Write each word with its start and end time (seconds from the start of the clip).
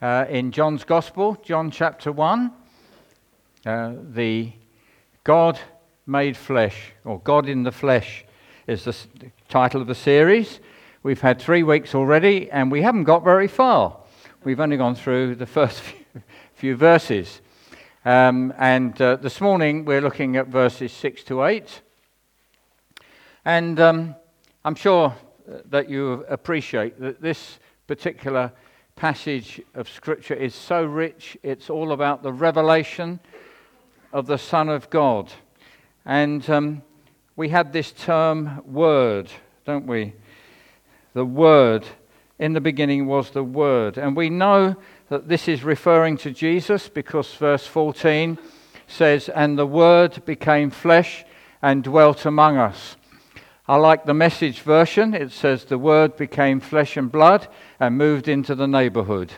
uh, 0.00 0.26
in 0.28 0.52
John's 0.52 0.84
Gospel, 0.84 1.36
John 1.42 1.70
chapter 1.70 2.12
1. 2.12 2.52
Uh, 3.64 3.92
the 4.12 4.52
God 5.24 5.58
made 6.06 6.36
flesh, 6.36 6.92
or 7.04 7.18
God 7.20 7.48
in 7.48 7.62
the 7.62 7.72
flesh, 7.72 8.24
is 8.66 8.84
the 8.84 8.94
title 9.48 9.80
of 9.80 9.86
the 9.86 9.94
series. 9.94 10.60
We've 11.02 11.20
had 11.20 11.40
three 11.40 11.62
weeks 11.62 11.94
already, 11.94 12.50
and 12.50 12.70
we 12.70 12.82
haven't 12.82 13.04
got 13.04 13.24
very 13.24 13.48
far. 13.48 13.96
We've 14.44 14.60
only 14.60 14.76
gone 14.76 14.94
through 14.94 15.36
the 15.36 15.46
first 15.46 15.80
few, 15.80 16.22
few 16.54 16.76
verses. 16.76 17.40
Um, 18.04 18.54
and 18.58 19.00
uh, 19.00 19.16
this 19.16 19.40
morning 19.40 19.84
we're 19.84 20.00
looking 20.00 20.36
at 20.36 20.46
verses 20.48 20.92
6 20.92 21.24
to 21.24 21.44
8. 21.44 21.80
And 23.44 23.80
um, 23.80 24.14
I'm 24.64 24.74
sure 24.74 25.14
that 25.70 25.88
you 25.88 26.24
appreciate 26.28 27.00
that 27.00 27.20
this 27.20 27.58
particular 27.86 28.52
passage 28.96 29.60
of 29.74 29.90
Scripture 29.90 30.32
is 30.32 30.54
so 30.54 30.82
rich. 30.82 31.36
It's 31.42 31.68
all 31.68 31.92
about 31.92 32.22
the 32.22 32.32
revelation 32.32 33.20
of 34.10 34.26
the 34.26 34.38
Son 34.38 34.70
of 34.70 34.88
God. 34.88 35.30
And 36.06 36.48
um, 36.48 36.82
we 37.36 37.50
had 37.50 37.74
this 37.74 37.92
term 37.92 38.62
word, 38.64 39.30
don't 39.66 39.86
we? 39.86 40.14
The 41.12 41.26
word. 41.26 41.86
In 42.38 42.54
the 42.54 42.60
beginning 42.62 43.06
was 43.06 43.30
the 43.30 43.44
word. 43.44 43.98
And 43.98 44.16
we 44.16 44.30
know 44.30 44.76
that 45.10 45.28
this 45.28 45.46
is 45.46 45.62
referring 45.62 46.16
to 46.18 46.30
Jesus 46.30 46.88
because 46.88 47.34
verse 47.34 47.66
14 47.66 48.38
says, 48.86 49.28
And 49.28 49.58
the 49.58 49.66
word 49.66 50.24
became 50.24 50.70
flesh 50.70 51.26
and 51.60 51.84
dwelt 51.84 52.24
among 52.24 52.56
us. 52.56 52.96
I 53.68 53.74
like 53.74 54.04
the 54.04 54.14
message 54.14 54.60
version. 54.60 55.12
It 55.12 55.32
says, 55.32 55.64
The 55.64 55.76
word 55.76 56.16
became 56.16 56.60
flesh 56.60 56.96
and 56.96 57.10
blood 57.10 57.48
and 57.80 57.98
moved 57.98 58.28
into 58.28 58.54
the 58.54 58.68
neighborhood. 58.68 59.32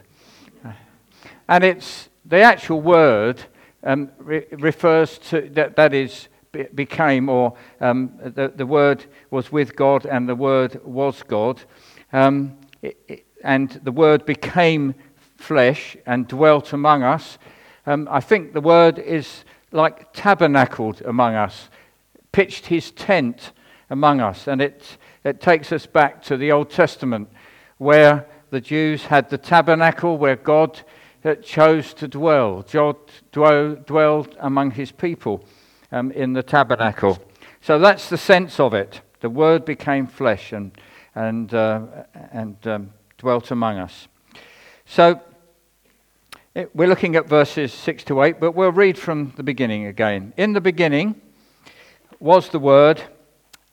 And 1.48 1.64
it's 1.64 2.10
the 2.26 2.42
actual 2.42 2.82
word 2.82 3.42
um, 3.82 4.10
re- 4.18 4.44
refers 4.50 5.16
to 5.30 5.48
that, 5.54 5.76
that 5.76 5.94
is, 5.94 6.28
became, 6.74 7.30
or 7.30 7.56
um, 7.80 8.12
the, 8.22 8.52
the 8.54 8.66
word 8.66 9.06
was 9.30 9.50
with 9.50 9.74
God 9.74 10.04
and 10.04 10.28
the 10.28 10.34
word 10.34 10.78
was 10.84 11.22
God. 11.22 11.62
Um, 12.12 12.58
it, 12.82 12.98
it, 13.08 13.26
and 13.42 13.80
the 13.82 13.92
word 13.92 14.26
became 14.26 14.94
flesh 15.38 15.96
and 16.04 16.28
dwelt 16.28 16.74
among 16.74 17.02
us. 17.02 17.38
Um, 17.86 18.06
I 18.10 18.20
think 18.20 18.52
the 18.52 18.60
word 18.60 18.98
is 18.98 19.44
like 19.72 20.12
tabernacled 20.12 21.00
among 21.00 21.34
us, 21.34 21.70
pitched 22.30 22.66
his 22.66 22.90
tent 22.90 23.52
among 23.90 24.20
us. 24.20 24.46
And 24.46 24.60
it, 24.60 24.98
it 25.24 25.40
takes 25.40 25.72
us 25.72 25.86
back 25.86 26.22
to 26.24 26.36
the 26.36 26.52
Old 26.52 26.70
Testament 26.70 27.28
where 27.78 28.26
the 28.50 28.60
Jews 28.60 29.04
had 29.04 29.30
the 29.30 29.38
tabernacle 29.38 30.18
where 30.18 30.36
God 30.36 30.80
chose 31.42 31.94
to 31.94 32.08
dwell. 32.08 32.64
God 32.70 32.96
dwelled 33.32 34.36
among 34.40 34.70
his 34.72 34.92
people 34.92 35.44
um, 35.92 36.10
in 36.12 36.32
the 36.32 36.42
tabernacle. 36.42 37.18
So 37.60 37.78
that's 37.78 38.08
the 38.08 38.18
sense 38.18 38.60
of 38.60 38.74
it. 38.74 39.00
The 39.20 39.30
word 39.30 39.64
became 39.64 40.06
flesh 40.06 40.52
and, 40.52 40.72
and, 41.14 41.52
uh, 41.52 41.82
and 42.32 42.56
um, 42.66 42.90
dwelt 43.18 43.50
among 43.50 43.78
us. 43.78 44.08
So 44.86 45.20
it, 46.54 46.74
we're 46.74 46.88
looking 46.88 47.16
at 47.16 47.26
verses 47.26 47.72
6 47.72 48.04
to 48.04 48.22
8, 48.22 48.40
but 48.40 48.52
we'll 48.52 48.72
read 48.72 48.96
from 48.96 49.32
the 49.36 49.42
beginning 49.42 49.86
again. 49.86 50.32
In 50.36 50.52
the 50.52 50.60
beginning 50.60 51.20
was 52.20 52.48
the 52.48 52.58
Word 52.58 53.02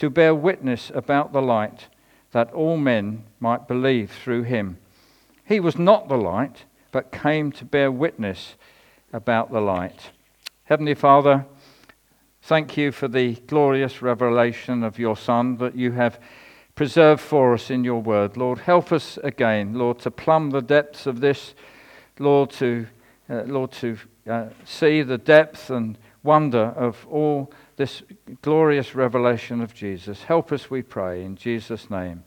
to 0.00 0.08
bear 0.08 0.34
witness 0.34 0.90
about 0.94 1.32
the 1.34 1.42
light, 1.42 1.88
that 2.32 2.50
all 2.52 2.78
men 2.78 3.22
might 3.38 3.68
believe 3.68 4.10
through 4.10 4.42
him. 4.42 4.78
He 5.44 5.60
was 5.60 5.78
not 5.78 6.08
the 6.08 6.16
light, 6.16 6.64
but 6.90 7.12
came 7.12 7.52
to 7.52 7.66
bear 7.66 7.92
witness 7.92 8.54
about 9.12 9.52
the 9.52 9.60
light. 9.60 10.10
Heavenly 10.64 10.94
Father, 10.94 11.44
thank 12.40 12.78
you 12.78 12.92
for 12.92 13.08
the 13.08 13.34
glorious 13.46 14.00
revelation 14.00 14.82
of 14.82 14.98
your 14.98 15.18
Son 15.18 15.58
that 15.58 15.76
you 15.76 15.92
have 15.92 16.18
preserved 16.74 17.20
for 17.20 17.52
us 17.52 17.70
in 17.70 17.84
your 17.84 18.00
word. 18.00 18.38
Lord, 18.38 18.60
help 18.60 18.92
us 18.92 19.18
again, 19.22 19.74
Lord, 19.74 19.98
to 19.98 20.10
plumb 20.10 20.48
the 20.48 20.62
depths 20.62 21.06
of 21.06 21.20
this, 21.20 21.54
Lord, 22.18 22.48
to, 22.52 22.86
uh, 23.28 23.42
Lord, 23.42 23.72
to 23.72 23.98
uh, 24.26 24.46
see 24.64 25.02
the 25.02 25.18
depth 25.18 25.68
and 25.68 25.98
wonder 26.22 26.74
of 26.76 27.06
all 27.10 27.52
this 27.76 28.02
glorious 28.42 28.94
revelation 28.94 29.60
of 29.60 29.74
Jesus. 29.74 30.24
Help 30.24 30.52
us, 30.52 30.70
we 30.70 30.82
pray, 30.82 31.24
in 31.24 31.36
Jesus' 31.36 31.90
name. 31.90 32.24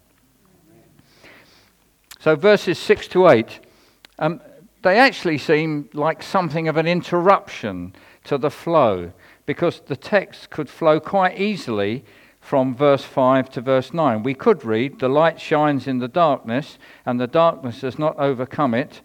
So, 2.19 2.35
verses 2.35 2.79
6 2.79 3.09
to 3.09 3.27
8, 3.27 3.59
um, 4.19 4.41
they 4.81 4.97
actually 4.97 5.37
seem 5.37 5.89
like 5.93 6.23
something 6.23 6.67
of 6.67 6.77
an 6.77 6.87
interruption 6.87 7.93
to 8.25 8.37
the 8.37 8.49
flow 8.49 9.11
because 9.45 9.81
the 9.81 9.95
text 9.95 10.49
could 10.49 10.69
flow 10.69 10.99
quite 10.99 11.39
easily 11.39 12.03
from 12.39 12.75
verse 12.75 13.03
5 13.03 13.49
to 13.51 13.61
verse 13.61 13.93
9. 13.93 14.23
We 14.23 14.33
could 14.33 14.65
read, 14.65 14.99
The 14.99 15.09
light 15.09 15.39
shines 15.39 15.87
in 15.87 15.99
the 15.99 16.07
darkness, 16.07 16.77
and 17.05 17.19
the 17.19 17.27
darkness 17.27 17.81
has 17.81 17.97
not 17.97 18.17
overcome 18.17 18.73
it. 18.73 19.01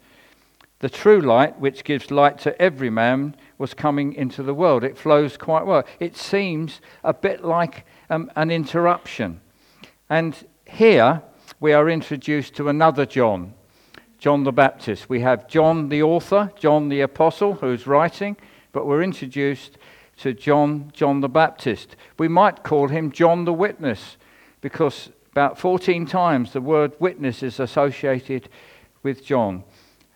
The 0.79 0.89
true 0.89 1.19
light, 1.19 1.59
which 1.59 1.83
gives 1.83 2.09
light 2.09 2.39
to 2.39 2.59
every 2.61 2.89
man, 2.89 3.35
was 3.57 3.73
coming 3.73 4.13
into 4.13 4.41
the 4.43 4.53
world. 4.53 4.83
It 4.83 4.97
flows 4.97 5.35
quite 5.35 5.65
well. 5.65 5.83
It 5.99 6.15
seems 6.15 6.79
a 7.03 7.13
bit 7.13 7.43
like 7.43 7.85
um, 8.09 8.31
an 8.37 8.49
interruption. 8.49 9.41
And 10.09 10.35
here 10.65 11.21
we 11.59 11.73
are 11.73 11.89
introduced 11.89 12.55
to 12.55 12.69
another 12.69 13.05
John, 13.05 13.53
John 14.17 14.45
the 14.45 14.53
Baptist. 14.53 15.09
We 15.09 15.19
have 15.19 15.49
John 15.49 15.89
the 15.89 16.01
author, 16.01 16.51
John 16.57 16.87
the 16.87 17.01
apostle, 17.01 17.55
who's 17.55 17.85
writing, 17.85 18.37
but 18.71 18.85
we're 18.85 19.03
introduced 19.03 19.77
to 20.19 20.33
John, 20.33 20.91
John 20.93 21.19
the 21.19 21.29
Baptist. 21.29 21.97
We 22.17 22.29
might 22.29 22.63
call 22.63 22.87
him 22.87 23.11
John 23.11 23.43
the 23.43 23.53
Witness 23.53 24.15
because 24.61 25.09
about 25.31 25.57
14 25.57 26.05
times 26.05 26.53
the 26.53 26.61
word 26.61 26.93
witness 26.99 27.43
is 27.43 27.59
associated 27.59 28.49
with 29.03 29.23
John. 29.23 29.63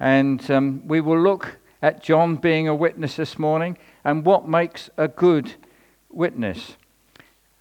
And 0.03 0.51
um, 0.51 0.85
we 0.85 0.99
will 0.99 1.21
look 1.21 1.59
at 1.81 2.03
John 2.03 2.35
being 2.35 2.67
a 2.67 2.75
witness 2.75 3.15
this 3.15 3.39
morning 3.39 3.77
and 4.03 4.25
what 4.25 4.45
makes 4.45 4.89
a 4.97 5.07
good 5.07 5.53
witness. 6.09 6.75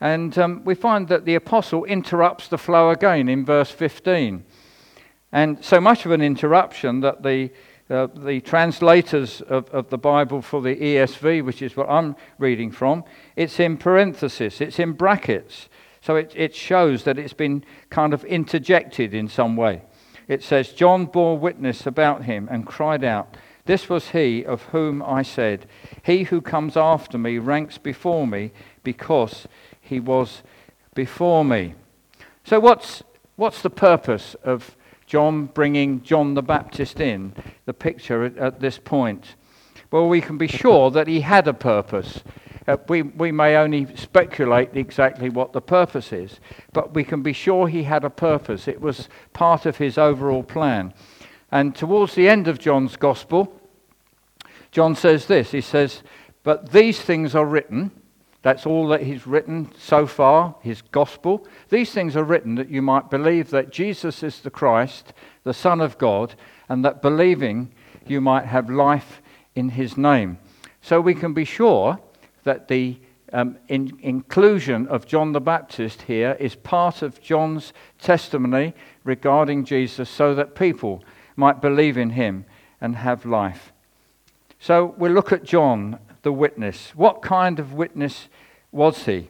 And 0.00 0.36
um, 0.36 0.64
we 0.64 0.74
find 0.74 1.06
that 1.06 1.24
the 1.24 1.36
apostle 1.36 1.84
interrupts 1.84 2.48
the 2.48 2.58
flow 2.58 2.90
again 2.90 3.28
in 3.28 3.44
verse 3.44 3.70
15. 3.70 4.44
And 5.30 5.64
so 5.64 5.80
much 5.80 6.04
of 6.04 6.10
an 6.10 6.20
interruption 6.20 6.98
that 7.02 7.22
the, 7.22 7.52
uh, 7.88 8.08
the 8.12 8.40
translators 8.40 9.40
of, 9.42 9.70
of 9.70 9.90
the 9.90 9.98
Bible 9.98 10.42
for 10.42 10.60
the 10.60 10.74
ESV, 10.74 11.44
which 11.44 11.62
is 11.62 11.76
what 11.76 11.88
I'm 11.88 12.16
reading 12.38 12.72
from, 12.72 13.04
it's 13.36 13.60
in 13.60 13.76
parenthesis, 13.76 14.60
it's 14.60 14.80
in 14.80 14.94
brackets. 14.94 15.68
So 16.00 16.16
it, 16.16 16.32
it 16.34 16.56
shows 16.56 17.04
that 17.04 17.20
it's 17.20 17.34
been 17.34 17.64
kind 17.88 18.12
of 18.12 18.24
interjected 18.24 19.14
in 19.14 19.28
some 19.28 19.54
way. 19.54 19.82
It 20.28 20.42
says, 20.42 20.72
John 20.72 21.06
bore 21.06 21.38
witness 21.38 21.86
about 21.86 22.24
him 22.24 22.48
and 22.50 22.66
cried 22.66 23.04
out, 23.04 23.36
this 23.64 23.88
was 23.88 24.10
he 24.10 24.44
of 24.44 24.62
whom 24.64 25.02
I 25.02 25.22
said, 25.22 25.66
He 26.02 26.24
who 26.24 26.40
comes 26.40 26.76
after 26.76 27.16
me 27.16 27.38
ranks 27.38 27.78
before 27.78 28.26
me 28.26 28.50
because 28.82 29.46
he 29.80 30.00
was 30.00 30.42
before 30.94 31.44
me. 31.44 31.74
So, 32.44 32.58
what's, 32.58 33.04
what's 33.36 33.62
the 33.62 33.70
purpose 33.70 34.34
of 34.42 34.76
John 35.06 35.46
bringing 35.46 36.02
John 36.02 36.34
the 36.34 36.42
Baptist 36.42 36.98
in 36.98 37.34
the 37.66 37.74
picture 37.74 38.24
at, 38.24 38.36
at 38.36 38.60
this 38.60 38.78
point? 38.78 39.36
Well, 39.92 40.08
we 40.08 40.20
can 40.20 40.38
be 40.38 40.48
sure 40.48 40.90
that 40.90 41.06
he 41.06 41.20
had 41.20 41.46
a 41.46 41.54
purpose. 41.54 42.22
Uh, 42.66 42.76
we, 42.88 43.02
we 43.02 43.32
may 43.32 43.56
only 43.56 43.94
speculate 43.96 44.70
exactly 44.74 45.28
what 45.28 45.52
the 45.52 45.60
purpose 45.60 46.12
is, 46.12 46.38
but 46.72 46.94
we 46.94 47.02
can 47.02 47.22
be 47.22 47.32
sure 47.32 47.66
he 47.66 47.82
had 47.82 48.04
a 48.04 48.10
purpose. 48.10 48.68
It 48.68 48.80
was 48.80 49.08
part 49.32 49.66
of 49.66 49.78
his 49.78 49.98
overall 49.98 50.42
plan. 50.42 50.94
And 51.50 51.74
towards 51.74 52.14
the 52.14 52.28
end 52.28 52.48
of 52.48 52.58
John's 52.58 52.96
gospel, 52.96 53.52
John 54.70 54.94
says 54.94 55.26
this 55.26 55.50
He 55.50 55.60
says, 55.60 56.02
But 56.42 56.72
these 56.72 57.00
things 57.00 57.34
are 57.34 57.44
written. 57.44 57.90
That's 58.42 58.66
all 58.66 58.88
that 58.88 59.02
he's 59.02 59.24
written 59.24 59.70
so 59.78 60.04
far, 60.04 60.56
his 60.62 60.82
gospel. 60.82 61.46
These 61.68 61.92
things 61.92 62.16
are 62.16 62.24
written 62.24 62.56
that 62.56 62.70
you 62.70 62.82
might 62.82 63.08
believe 63.08 63.50
that 63.50 63.70
Jesus 63.70 64.24
is 64.24 64.40
the 64.40 64.50
Christ, 64.50 65.12
the 65.44 65.54
Son 65.54 65.80
of 65.80 65.96
God, 65.96 66.34
and 66.68 66.84
that 66.84 67.02
believing 67.02 67.72
you 68.04 68.20
might 68.20 68.46
have 68.46 68.68
life 68.68 69.22
in 69.54 69.68
his 69.68 69.96
name. 69.96 70.38
So 70.80 71.00
we 71.00 71.14
can 71.14 71.34
be 71.34 71.44
sure 71.44 72.00
that 72.44 72.68
the 72.68 72.98
um, 73.32 73.56
in, 73.68 73.98
inclusion 74.02 74.86
of 74.88 75.06
John 75.06 75.32
the 75.32 75.40
Baptist 75.40 76.02
here 76.02 76.36
is 76.38 76.54
part 76.54 77.02
of 77.02 77.20
John's 77.22 77.72
testimony 77.98 78.74
regarding 79.04 79.64
Jesus 79.64 80.10
so 80.10 80.34
that 80.34 80.54
people 80.54 81.02
might 81.34 81.60
believe 81.60 81.96
in 81.96 82.10
him 82.10 82.44
and 82.80 82.96
have 82.96 83.24
life. 83.24 83.72
So 84.58 84.94
we'll 84.98 85.12
look 85.12 85.32
at 85.32 85.44
John, 85.44 85.98
the 86.22 86.32
witness. 86.32 86.92
What 86.94 87.22
kind 87.22 87.58
of 87.58 87.72
witness 87.72 88.28
was 88.70 89.06
he? 89.06 89.28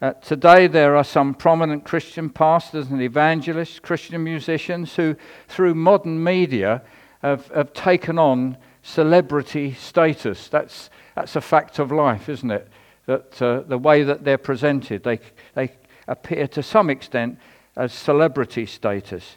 Uh, 0.00 0.12
today, 0.12 0.68
there 0.68 0.96
are 0.96 1.04
some 1.04 1.34
prominent 1.34 1.84
Christian 1.84 2.30
pastors 2.30 2.88
and 2.88 3.02
evangelists, 3.02 3.80
Christian 3.80 4.22
musicians, 4.22 4.94
who, 4.94 5.16
through 5.48 5.74
modern 5.74 6.22
media, 6.22 6.82
have, 7.20 7.48
have 7.48 7.72
taken 7.72 8.16
on 8.18 8.56
celebrity 8.82 9.74
status. 9.74 10.48
That's, 10.48 10.88
that's 11.18 11.34
a 11.34 11.40
fact 11.40 11.80
of 11.80 11.90
life, 11.90 12.28
isn't 12.28 12.50
it? 12.52 12.68
That 13.06 13.42
uh, 13.42 13.60
the 13.62 13.76
way 13.76 14.04
that 14.04 14.22
they're 14.22 14.38
presented, 14.38 15.02
they, 15.02 15.18
they 15.54 15.72
appear 16.06 16.46
to 16.48 16.62
some 16.62 16.90
extent 16.90 17.40
as 17.74 17.92
celebrity 17.92 18.66
status. 18.66 19.36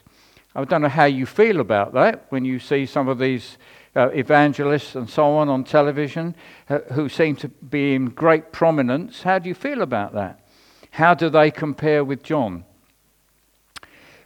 I 0.54 0.62
don't 0.62 0.82
know 0.82 0.88
how 0.88 1.06
you 1.06 1.26
feel 1.26 1.58
about 1.58 1.92
that 1.94 2.26
when 2.28 2.44
you 2.44 2.60
see 2.60 2.86
some 2.86 3.08
of 3.08 3.18
these 3.18 3.58
uh, 3.96 4.10
evangelists 4.10 4.94
and 4.94 5.10
so 5.10 5.24
on 5.24 5.48
on 5.48 5.64
television 5.64 6.36
uh, 6.68 6.78
who 6.92 7.08
seem 7.08 7.34
to 7.36 7.48
be 7.48 7.96
in 7.96 8.10
great 8.10 8.52
prominence. 8.52 9.22
How 9.22 9.40
do 9.40 9.48
you 9.48 9.54
feel 9.54 9.82
about 9.82 10.14
that? 10.14 10.38
How 10.92 11.14
do 11.14 11.28
they 11.30 11.50
compare 11.50 12.04
with 12.04 12.22
John? 12.22 12.64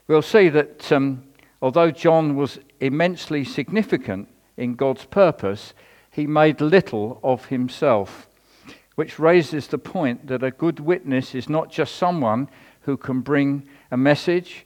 We'll 0.09 0.20
see 0.20 0.50
that 0.50 0.93
um, 0.93 1.25
although 1.62 1.91
John 1.91 2.37
was 2.37 2.59
immensely 2.81 3.44
significant 3.44 4.29
in 4.59 4.75
God's 4.75 5.06
purpose, 5.06 5.73
he 6.16 6.26
made 6.26 6.62
little 6.62 7.20
of 7.22 7.44
himself, 7.44 8.26
which 8.94 9.18
raises 9.18 9.66
the 9.66 9.76
point 9.76 10.28
that 10.28 10.42
a 10.42 10.50
good 10.50 10.80
witness 10.80 11.34
is 11.34 11.46
not 11.46 11.70
just 11.70 11.96
someone 11.96 12.48
who 12.80 12.96
can 12.96 13.20
bring 13.20 13.68
a 13.90 13.98
message 13.98 14.64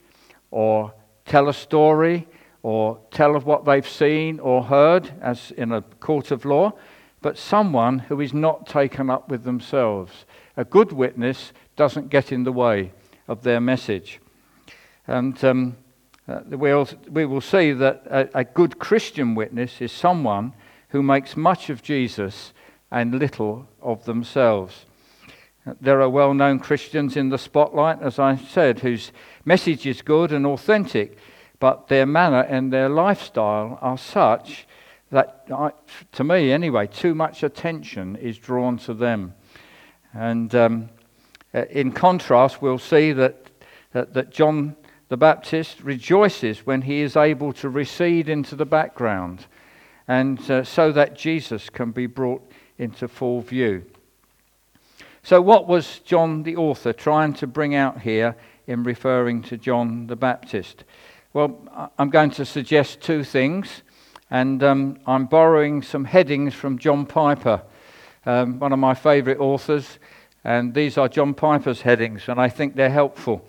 or 0.53 0.95
tell 1.25 1.49
a 1.49 1.53
story 1.53 2.29
or 2.63 3.01
tell 3.11 3.35
of 3.35 3.47
what 3.47 3.65
they've 3.65 3.89
seen 3.89 4.39
or 4.39 4.63
heard, 4.63 5.11
as 5.21 5.51
in 5.57 5.73
a 5.73 5.83
court 5.99 6.31
of 6.31 6.45
law, 6.45 6.73
but 7.21 7.37
someone 7.37 7.99
who 7.99 8.21
is 8.21 8.33
not 8.33 8.69
taken 8.69 9.11
up 9.11 9.29
with 9.29 9.43
themselves. 9.43 10.27
A 10.57 10.65
good 10.65 10.93
witness 10.93 11.53
doesn't 11.75 12.11
get 12.11 12.31
in 12.31 12.45
the 12.45 12.53
way 12.53 12.93
of 13.27 13.43
their 13.43 13.61
message. 13.61 14.21
And 15.09 15.45
um, 15.45 15.77
uh, 16.29 16.43
we'll, 16.47 16.89
we 17.11 17.27
will 17.27 17.41
see 17.41 17.73
that 17.73 18.07
a, 18.07 18.39
a 18.39 18.45
good 18.45 18.79
Christian 18.79 19.35
witness 19.35 19.81
is 19.81 19.91
someone 19.91 20.53
who 20.91 21.03
makes 21.03 21.37
much 21.37 21.71
of 21.71 21.83
Jesus 21.83 22.53
and 22.91 23.15
little 23.15 23.69
of 23.81 24.05
themselves. 24.05 24.87
There 25.81 26.01
are 26.01 26.09
well 26.09 26.35
known 26.35 26.59
Christians 26.59 27.17
in 27.17 27.29
the 27.29 27.39
spotlight, 27.39 28.01
as 28.03 28.19
I 28.19 28.37
said, 28.37 28.81
whose 28.81 29.13
message 29.45 29.87
is 29.87 30.03
good 30.03 30.33
and 30.33 30.47
authentic, 30.47 31.19
but 31.59 31.89
their 31.89 32.07
manner 32.07 32.41
and 32.41 32.73
their 32.73 32.89
lifestyle 32.89 33.79
are 33.81 33.99
such 33.99 34.67
that, 35.11 35.47
to 36.13 36.25
me 36.25 36.53
anyway, 36.53 36.87
too 36.87 37.15
much 37.15 37.43
attention 37.43 38.17
is 38.17 38.39
drawn 38.39 38.79
to 38.79 38.95
them. 38.95 39.35
And 40.13 40.55
um, 40.55 40.89
uh, 41.53 41.65
in 41.71 41.93
contrast, 41.93 42.63
we'll 42.63 42.79
see 42.79 43.13
that, 43.13 43.51
that, 43.93 44.15
that 44.15 44.31
John 44.31 44.77
the 45.09 45.17
Baptist 45.17 45.83
rejoices 45.83 46.65
when 46.65 46.83
he 46.83 47.01
is 47.01 47.17
able 47.17 47.53
to 47.55 47.69
recede 47.69 48.29
into 48.29 48.55
the 48.55 48.67
background 48.67 49.47
and 50.11 50.51
uh, 50.51 50.65
so 50.65 50.91
that 50.91 51.17
Jesus 51.17 51.71
can 51.71 51.93
be 51.93 52.07
brought 52.07 52.43
into 52.79 53.07
full 53.07 53.41
view. 53.43 53.85
So, 55.23 55.41
what 55.41 55.69
was 55.69 56.01
John 56.01 56.43
the 56.43 56.57
author 56.57 56.93
trying 56.93 57.33
to 57.35 57.47
bring 57.47 57.77
out 57.77 58.01
here 58.01 58.35
in 58.67 58.83
referring 58.83 59.41
to 59.43 59.57
John 59.57 60.09
the 60.09 60.17
Baptist? 60.17 60.83
Well, 61.33 61.93
I'm 61.97 62.11
going 62.11 62.33
to 62.33 62.45
suggest 62.45 63.01
two 63.01 63.23
things, 63.23 63.83
and 64.33 64.61
um, 64.65 64.99
I'm 65.07 65.27
borrowing 65.27 65.81
some 65.81 66.05
headings 66.05 66.55
from 66.55 66.77
John 66.77 67.07
Piper, 67.07 67.63
um, 68.27 68.59
one 68.59 68.73
of 68.73 68.81
my 68.81 68.95
favourite 68.95 69.39
authors. 69.39 70.01
And 70.43 70.75
these 70.75 70.99
are 70.99 71.09
John 71.09 71.35
Piper's 71.35 71.83
headings, 71.83 72.29
and 72.29 72.41
I 72.41 72.49
think 72.49 72.75
they're 72.75 72.91
helpful. 72.91 73.47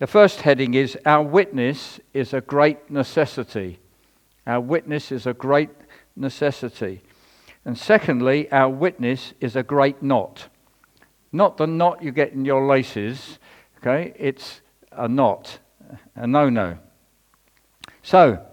The 0.00 0.06
first 0.06 0.42
heading 0.42 0.74
is 0.74 0.98
Our 1.06 1.22
witness 1.22 1.98
is 2.12 2.34
a 2.34 2.42
great 2.42 2.90
necessity. 2.90 3.78
Our 4.46 4.60
witness 4.60 5.12
is 5.12 5.26
a 5.26 5.32
great 5.32 5.70
necessity. 6.16 7.02
And 7.64 7.78
secondly, 7.78 8.50
our 8.50 8.68
witness 8.68 9.34
is 9.40 9.54
a 9.54 9.62
great 9.62 10.02
knot. 10.02 10.48
Not 11.30 11.56
the 11.56 11.66
knot 11.66 12.02
you 12.02 12.10
get 12.10 12.32
in 12.32 12.44
your 12.44 12.66
laces, 12.66 13.38
okay? 13.78 14.12
It's 14.16 14.60
a 14.90 15.08
not, 15.08 15.58
a 16.14 16.26
no 16.26 16.50
no. 16.50 16.78
So, 18.02 18.44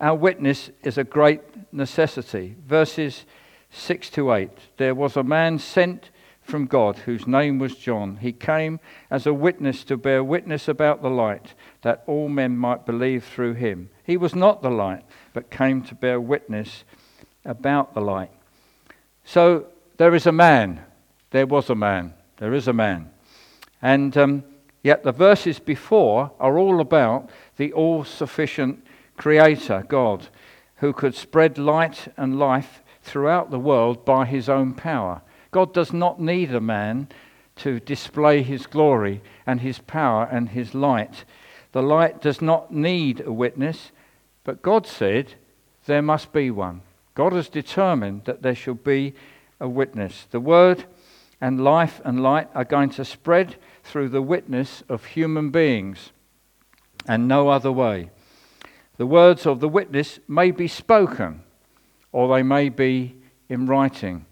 our 0.00 0.14
witness 0.14 0.70
is 0.82 0.98
a 0.98 1.04
great 1.04 1.40
necessity. 1.72 2.56
Verses 2.66 3.24
6 3.70 4.10
to 4.10 4.32
8. 4.32 4.50
There 4.76 4.94
was 4.94 5.16
a 5.16 5.22
man 5.22 5.58
sent 5.58 6.10
from 6.46 6.66
God, 6.66 6.98
whose 6.98 7.26
name 7.26 7.58
was 7.58 7.76
John. 7.76 8.16
He 8.16 8.32
came 8.32 8.80
as 9.10 9.26
a 9.26 9.34
witness 9.34 9.84
to 9.84 9.96
bear 9.96 10.22
witness 10.22 10.68
about 10.68 11.02
the 11.02 11.10
light, 11.10 11.54
that 11.82 12.04
all 12.06 12.28
men 12.28 12.56
might 12.56 12.86
believe 12.86 13.24
through 13.24 13.54
him. 13.54 13.90
He 14.04 14.16
was 14.16 14.34
not 14.34 14.62
the 14.62 14.70
light, 14.70 15.04
but 15.32 15.50
came 15.50 15.82
to 15.82 15.94
bear 15.94 16.20
witness 16.20 16.84
about 17.44 17.94
the 17.94 18.00
light. 18.00 18.30
So 19.24 19.66
there 19.96 20.14
is 20.14 20.26
a 20.26 20.32
man. 20.32 20.84
There 21.30 21.46
was 21.46 21.68
a 21.68 21.74
man. 21.74 22.14
There 22.38 22.54
is 22.54 22.68
a 22.68 22.72
man. 22.72 23.10
And 23.82 24.16
um, 24.16 24.44
yet 24.82 25.02
the 25.02 25.12
verses 25.12 25.58
before 25.58 26.32
are 26.38 26.58
all 26.58 26.80
about 26.80 27.30
the 27.56 27.72
all 27.72 28.04
sufficient 28.04 28.84
Creator, 29.16 29.86
God, 29.88 30.28
who 30.76 30.92
could 30.92 31.14
spread 31.14 31.58
light 31.58 32.08
and 32.16 32.38
life 32.38 32.82
throughout 33.02 33.50
the 33.50 33.58
world 33.58 34.04
by 34.04 34.26
his 34.26 34.48
own 34.48 34.74
power. 34.74 35.22
God 35.56 35.72
does 35.72 35.90
not 35.90 36.20
need 36.20 36.54
a 36.54 36.60
man 36.60 37.08
to 37.64 37.80
display 37.80 38.42
his 38.42 38.66
glory 38.66 39.22
and 39.46 39.62
his 39.62 39.78
power 39.78 40.28
and 40.30 40.50
his 40.50 40.74
light. 40.74 41.24
The 41.72 41.80
light 41.80 42.20
does 42.20 42.42
not 42.42 42.74
need 42.74 43.22
a 43.22 43.32
witness, 43.32 43.90
but 44.44 44.60
God 44.60 44.86
said 44.86 45.32
there 45.86 46.02
must 46.02 46.30
be 46.30 46.50
one. 46.50 46.82
God 47.14 47.32
has 47.32 47.48
determined 47.48 48.26
that 48.26 48.42
there 48.42 48.54
shall 48.54 48.74
be 48.74 49.14
a 49.58 49.66
witness. 49.66 50.26
The 50.30 50.40
word 50.40 50.84
and 51.40 51.64
life 51.64 52.02
and 52.04 52.22
light 52.22 52.50
are 52.54 52.66
going 52.66 52.90
to 52.90 53.04
spread 53.06 53.56
through 53.82 54.10
the 54.10 54.20
witness 54.20 54.82
of 54.90 55.06
human 55.06 55.48
beings 55.48 56.12
and 57.08 57.26
no 57.26 57.48
other 57.48 57.72
way. 57.72 58.10
The 58.98 59.06
words 59.06 59.46
of 59.46 59.60
the 59.60 59.70
witness 59.70 60.18
may 60.28 60.50
be 60.50 60.68
spoken 60.68 61.44
or 62.12 62.28
they 62.28 62.42
may 62.42 62.68
be 62.68 63.16
in 63.48 63.64
writing. 63.64 64.25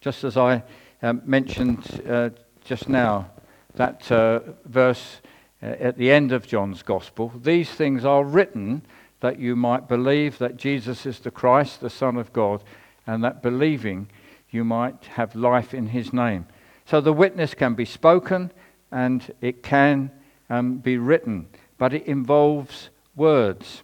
Just 0.00 0.24
as 0.24 0.38
I 0.38 0.62
um, 1.02 1.20
mentioned 1.26 2.02
uh, 2.08 2.30
just 2.64 2.88
now, 2.88 3.30
that 3.74 4.10
uh, 4.10 4.40
verse 4.64 5.20
uh, 5.62 5.66
at 5.66 5.98
the 5.98 6.10
end 6.10 6.32
of 6.32 6.46
John's 6.46 6.82
Gospel, 6.82 7.30
these 7.42 7.68
things 7.68 8.02
are 8.02 8.24
written 8.24 8.80
that 9.20 9.38
you 9.38 9.54
might 9.54 9.88
believe 9.88 10.38
that 10.38 10.56
Jesus 10.56 11.04
is 11.04 11.18
the 11.18 11.30
Christ, 11.30 11.82
the 11.82 11.90
Son 11.90 12.16
of 12.16 12.32
God, 12.32 12.64
and 13.06 13.22
that 13.22 13.42
believing 13.42 14.08
you 14.48 14.64
might 14.64 15.04
have 15.04 15.36
life 15.36 15.74
in 15.74 15.88
his 15.88 16.14
name. 16.14 16.46
So 16.86 17.02
the 17.02 17.12
witness 17.12 17.52
can 17.52 17.74
be 17.74 17.84
spoken 17.84 18.52
and 18.90 19.30
it 19.42 19.62
can 19.62 20.10
um, 20.48 20.78
be 20.78 20.96
written, 20.96 21.46
but 21.76 21.92
it 21.92 22.06
involves 22.06 22.88
words. 23.14 23.82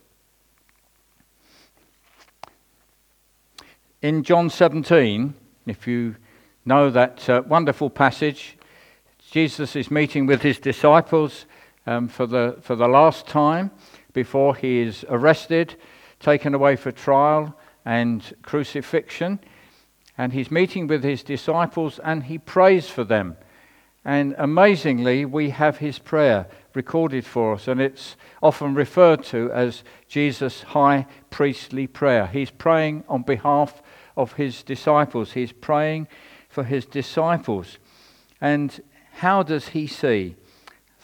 In 4.00 4.22
John 4.22 4.48
17, 4.48 5.34
if 5.66 5.86
you 5.86 6.16
know 6.64 6.90
that 6.90 7.28
uh, 7.28 7.42
wonderful 7.46 7.90
passage, 7.90 8.56
Jesus 9.30 9.74
is 9.74 9.90
meeting 9.90 10.26
with 10.26 10.42
his 10.42 10.58
disciples 10.58 11.46
um, 11.86 12.08
for, 12.08 12.26
the, 12.26 12.56
for 12.60 12.76
the 12.76 12.88
last 12.88 13.26
time 13.26 13.72
before 14.12 14.54
he 14.54 14.78
is 14.78 15.04
arrested, 15.08 15.74
taken 16.20 16.54
away 16.54 16.76
for 16.76 16.92
trial 16.92 17.58
and 17.84 18.34
crucifixion. 18.42 19.40
And 20.16 20.32
he's 20.32 20.50
meeting 20.50 20.86
with 20.86 21.02
his 21.02 21.22
disciples 21.22 21.98
and 21.98 22.24
he 22.24 22.38
prays 22.38 22.88
for 22.88 23.04
them. 23.04 23.36
And 24.04 24.36
amazingly, 24.38 25.24
we 25.24 25.50
have 25.50 25.78
his 25.78 25.98
prayer 25.98 26.46
recorded 26.74 27.26
for 27.26 27.54
us, 27.54 27.66
and 27.66 27.80
it's 27.80 28.14
often 28.40 28.72
referred 28.72 29.24
to 29.24 29.50
as 29.50 29.82
Jesus' 30.06 30.62
high 30.62 31.06
priestly 31.28 31.88
prayer. 31.88 32.28
He's 32.28 32.50
praying 32.50 33.02
on 33.08 33.22
behalf 33.22 33.82
of 34.16 34.34
his 34.34 34.62
disciples. 34.62 35.32
He's 35.32 35.52
praying 35.52 36.08
for 36.48 36.64
his 36.64 36.86
disciples. 36.86 37.78
And 38.40 38.80
how 39.14 39.42
does 39.42 39.68
he 39.68 39.86
see 39.86 40.36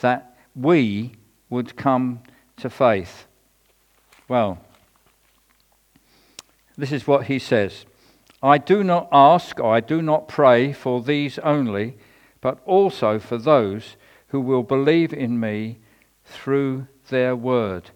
that 0.01 0.37
we 0.55 1.13
would 1.51 1.77
come 1.77 2.21
to 2.57 2.71
faith? 2.71 3.27
Well, 4.29 4.59
This 6.77 6.93
is 6.93 7.07
what 7.07 7.27
he 7.27 7.39
says 7.39 7.85
I 8.43 8.59
do 8.59 8.83
not 8.83 9.09
ask, 9.13 9.61
I 9.61 9.81
do 9.81 10.03
not 10.03 10.27
pray 10.29 10.73
for 10.73 11.01
these 11.01 11.39
only, 11.39 11.97
but 12.41 12.59
also 12.65 13.19
for 13.19 13.39
those 13.39 13.97
who 14.29 14.41
will 14.41 14.63
believe 14.63 15.13
in 15.13 15.39
me 15.39 15.79
through 16.25 16.87
their 17.09 17.37
word. 17.37 17.91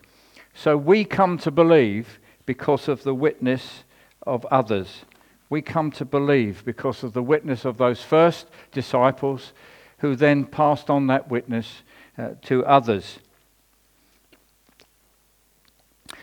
So 0.55 0.77
we 0.77 1.05
come 1.05 1.39
to 1.39 1.51
believe 1.51 2.21
because 2.45 2.87
of 2.87 3.03
the 3.03 3.15
witness 3.15 3.83
of 4.27 4.45
others. 4.47 5.05
We 5.49 5.63
come 5.63 5.91
to 5.93 6.05
believe 6.05 6.65
because 6.65 7.03
of 7.03 7.13
the 7.13 7.23
witness 7.23 7.65
of 7.65 7.79
those 7.79 8.03
first 8.03 8.47
disciples 8.73 9.53
who 9.99 10.17
then 10.17 10.45
passed 10.45 10.91
on 10.91 11.07
that 11.07 11.31
witness 11.31 11.83
uh, 12.19 12.31
to 12.43 12.65
others. 12.67 13.19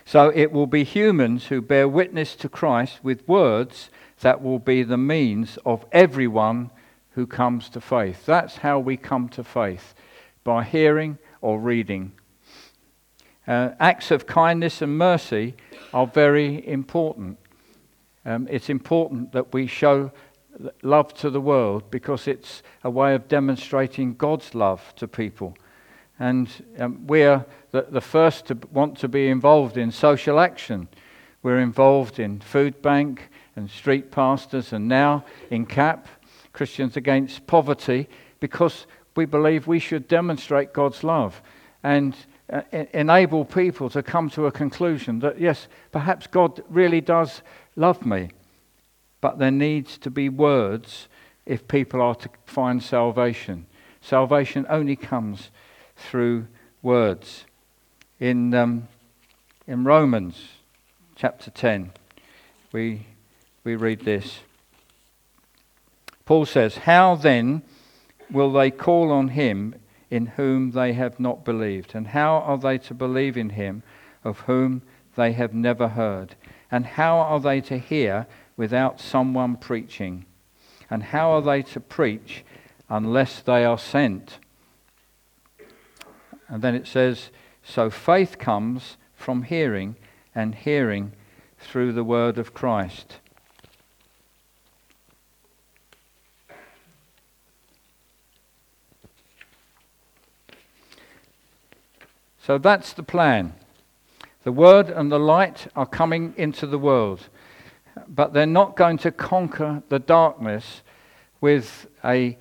So 0.05 0.31
it 0.35 0.51
will 0.51 0.67
be 0.67 0.83
humans 0.83 1.47
who 1.47 1.61
bear 1.61 1.87
witness 1.87 2.35
to 2.37 2.49
Christ 2.49 2.99
with 3.03 3.27
words 3.27 3.89
that 4.19 4.41
will 4.41 4.59
be 4.59 4.83
the 4.83 4.97
means 4.97 5.57
of 5.65 5.85
everyone 5.91 6.69
who 7.11 7.25
comes 7.27 7.69
to 7.69 7.81
faith. 7.81 8.25
That's 8.25 8.57
how 8.57 8.79
we 8.79 8.97
come 8.97 9.29
to 9.29 9.43
faith 9.43 9.93
by 10.43 10.63
hearing 10.63 11.17
or 11.41 11.59
reading. 11.59 12.13
Uh, 13.47 13.71
acts 13.79 14.11
of 14.11 14.25
kindness 14.25 14.81
and 14.81 14.97
mercy 14.97 15.55
are 15.93 16.07
very 16.07 16.65
important. 16.67 17.37
Um, 18.25 18.47
it's 18.49 18.69
important 18.69 19.31
that 19.33 19.53
we 19.53 19.67
show 19.67 20.11
love 20.81 21.13
to 21.15 21.29
the 21.29 21.41
world 21.41 21.89
because 21.89 22.27
it's 22.27 22.63
a 22.83 22.89
way 22.89 23.15
of 23.15 23.27
demonstrating 23.27 24.15
God's 24.15 24.53
love 24.55 24.93
to 24.97 25.07
people. 25.07 25.57
And 26.19 26.49
um, 26.79 27.05
we're 27.07 27.45
the, 27.71 27.87
the 27.89 28.01
first 28.01 28.45
to 28.47 28.57
want 28.71 28.97
to 28.99 29.07
be 29.07 29.29
involved 29.29 29.77
in 29.77 29.91
social 29.91 30.39
action. 30.39 30.87
We're 31.41 31.59
involved 31.59 32.19
in 32.19 32.39
food 32.39 32.81
bank 32.81 33.29
and 33.55 33.69
street 33.69 34.11
pastors 34.11 34.73
and 34.73 34.87
now 34.87 35.25
in 35.49 35.65
CAP, 35.65 36.07
Christians 36.53 36.95
Against 36.95 37.45
Poverty, 37.47 38.07
because 38.39 38.85
we 39.15 39.25
believe 39.25 39.67
we 39.67 39.79
should 39.79 40.07
demonstrate 40.07 40.73
God's 40.73 41.03
love 41.03 41.41
and 41.83 42.15
uh, 42.51 42.61
enable 42.93 43.45
people 43.45 43.89
to 43.89 44.03
come 44.03 44.29
to 44.29 44.45
a 44.45 44.51
conclusion 44.51 45.19
that, 45.19 45.39
yes, 45.39 45.67
perhaps 45.91 46.27
God 46.27 46.63
really 46.69 47.01
does 47.01 47.41
love 47.75 48.05
me. 48.05 48.29
But 49.21 49.39
there 49.39 49.51
needs 49.51 49.97
to 49.99 50.11
be 50.11 50.29
words 50.29 51.07
if 51.45 51.67
people 51.67 52.01
are 52.01 52.15
to 52.15 52.29
find 52.45 52.81
salvation. 52.81 53.65
Salvation 54.01 54.65
only 54.69 54.95
comes 54.95 55.49
through 55.95 56.47
words. 56.81 57.45
In, 58.19 58.53
um, 58.53 58.87
in 59.67 59.83
Romans 59.83 60.49
chapter 61.15 61.51
10, 61.51 61.91
we, 62.71 63.05
we 63.63 63.75
read 63.75 64.01
this. 64.01 64.39
Paul 66.25 66.45
says, 66.45 66.77
How 66.77 67.15
then 67.15 67.61
will 68.29 68.51
they 68.51 68.71
call 68.71 69.11
on 69.11 69.29
him 69.29 69.75
in 70.09 70.27
whom 70.27 70.71
they 70.71 70.93
have 70.93 71.19
not 71.19 71.45
believed? 71.45 71.95
And 71.95 72.07
how 72.07 72.37
are 72.37 72.57
they 72.57 72.77
to 72.79 72.93
believe 72.93 73.37
in 73.37 73.51
him 73.51 73.83
of 74.23 74.39
whom 74.41 74.81
they 75.15 75.33
have 75.33 75.53
never 75.53 75.89
heard? 75.89 76.35
And 76.73 76.87
how 76.87 77.19
are 77.19 77.39
they 77.39 77.61
to 77.61 77.77
hear 77.77 78.25
without 78.57 78.99
someone 78.99 79.57
preaching? 79.57 80.25
And 80.89 81.03
how 81.03 81.29
are 81.33 81.41
they 81.43 81.61
to 81.61 81.79
preach 81.79 82.43
unless 82.89 83.41
they 83.41 83.63
are 83.63 83.77
sent? 83.77 84.39
And 86.47 86.63
then 86.63 86.73
it 86.73 86.87
says, 86.87 87.29
So 87.61 87.91
faith 87.91 88.39
comes 88.39 88.97
from 89.13 89.43
hearing, 89.43 89.97
and 90.33 90.55
hearing 90.55 91.11
through 91.59 91.93
the 91.93 92.03
word 92.03 92.39
of 92.39 92.55
Christ. 92.55 93.19
So 102.39 102.57
that's 102.57 102.93
the 102.93 103.03
plan. 103.03 103.53
The 104.43 104.51
Word 104.51 104.89
and 104.89 105.09
the 105.09 105.19
light 105.19 105.67
are 105.75 105.85
coming 105.85 106.33
into 106.35 106.67
the 106.67 106.77
world, 106.77 107.29
but 108.07 108.33
they're 108.33 108.45
not 108.45 108.75
going 108.75 108.97
to 108.99 109.11
conquer 109.11 109.81
the 109.87 109.99
darkness 109.99 110.81
with 111.39 111.87
a, 112.03 112.37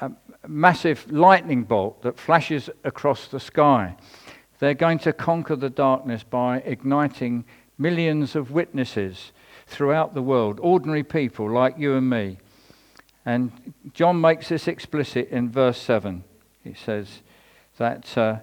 a, 0.00 0.12
massive 0.46 1.10
lightning 1.10 1.64
bolt 1.64 2.02
that 2.02 2.18
flashes 2.18 2.70
across 2.84 3.26
the 3.28 3.40
sky. 3.40 3.96
They're 4.60 4.74
going 4.74 4.98
to 5.00 5.12
conquer 5.12 5.56
the 5.56 5.70
darkness 5.70 6.22
by 6.22 6.58
igniting 6.58 7.44
millions 7.78 8.36
of 8.36 8.52
witnesses 8.52 9.32
throughout 9.66 10.14
the 10.14 10.22
world, 10.22 10.60
ordinary 10.62 11.02
people 11.02 11.50
like 11.50 11.78
you 11.78 11.96
and 11.96 12.08
me. 12.08 12.38
And 13.24 13.74
John 13.92 14.20
makes 14.20 14.48
this 14.48 14.68
explicit 14.68 15.28
in 15.30 15.50
verse 15.50 15.80
7. 15.80 16.22
He 16.62 16.74
says 16.74 17.22
that 17.78 18.16
uh, 18.16 18.38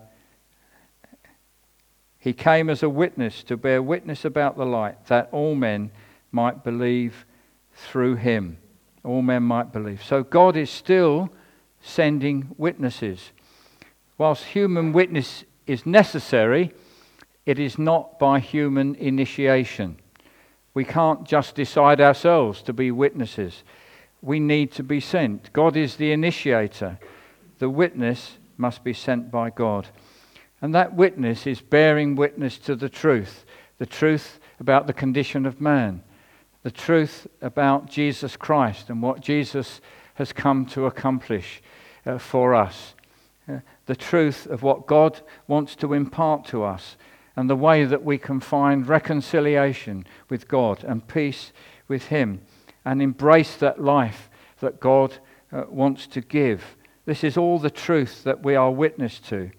he 2.19 2.33
came 2.33 2.69
as 2.69 2.83
a 2.83 2.89
witness 2.89 3.43
to 3.43 3.55
bear 3.55 3.81
witness 3.81 4.25
about 4.25 4.57
the 4.57 4.65
light, 4.65 5.05
that 5.05 5.29
all 5.31 5.55
men 5.55 5.89
might 6.31 6.63
believe 6.63 7.25
through 7.73 8.15
him. 8.15 8.57
All 9.03 9.21
men 9.21 9.43
might 9.43 9.71
believe. 9.71 10.03
So 10.03 10.23
God 10.23 10.57
is 10.57 10.69
still 10.69 11.29
sending 11.81 12.53
witnesses. 12.57 13.31
Whilst 14.17 14.43
human 14.43 14.91
witness 14.91 15.45
is 15.65 15.85
necessary, 15.85 16.73
it 17.45 17.57
is 17.57 17.79
not 17.79 18.19
by 18.19 18.39
human 18.39 18.95
initiation. 18.95 19.97
We 20.73 20.83
can't 20.83 21.25
just 21.25 21.55
decide 21.55 22.01
ourselves 22.01 22.61
to 22.63 22.73
be 22.73 22.91
witnesses. 22.91 23.63
We 24.21 24.41
need 24.41 24.73
to 24.73 24.83
be 24.83 24.99
sent. 24.99 25.53
God 25.53 25.77
is 25.77 25.95
the 25.95 26.11
initiator. 26.11 26.99
The 27.59 27.69
witness 27.69 28.37
must 28.57 28.83
be 28.83 28.93
sent 28.93 29.31
by 29.31 29.51
God. 29.51 29.87
And 30.61 30.75
that 30.75 30.93
witness 30.93 31.47
is 31.47 31.61
bearing 31.61 32.15
witness 32.15 32.57
to 32.59 32.75
the 32.75 32.89
truth 32.89 33.45
the 33.79 33.85
truth 33.85 34.39
about 34.59 34.87
the 34.87 34.93
condition 34.93 35.45
of 35.45 35.61
man, 35.61 36.03
the 36.63 36.71
truth 36.71 37.27
about 37.41 37.89
Jesus 37.89 38.35
Christ 38.35 38.89
and 38.89 39.01
what 39.01 39.21
Jesus 39.21 39.79
has 40.15 40.33
come 40.33 40.65
to 40.65 40.85
accomplish 40.85 41.61
uh, 42.05 42.17
for 42.17 42.53
us. 42.53 42.93
Uh, 43.47 43.59
the 43.85 43.95
truth 43.95 44.45
of 44.47 44.61
what 44.61 44.85
God 44.85 45.21
wants 45.47 45.75
to 45.77 45.93
impart 45.93 46.45
to 46.47 46.63
us 46.63 46.97
and 47.37 47.49
the 47.49 47.55
way 47.55 47.85
that 47.85 48.03
we 48.03 48.17
can 48.17 48.41
find 48.41 48.85
reconciliation 48.85 50.05
with 50.27 50.49
God 50.49 50.83
and 50.83 51.07
peace 51.07 51.53
with 51.87 52.07
Him 52.07 52.41
and 52.83 53.01
embrace 53.01 53.55
that 53.55 53.81
life 53.81 54.29
that 54.59 54.81
God 54.81 55.17
uh, 55.53 55.63
wants 55.69 56.05
to 56.07 56.21
give. 56.21 56.75
This 57.05 57.23
is 57.23 57.37
all 57.37 57.59
the 57.59 57.69
truth 57.69 58.23
that 58.25 58.43
we 58.43 58.55
are 58.55 58.71
witness 58.71 59.19
to. 59.21 59.51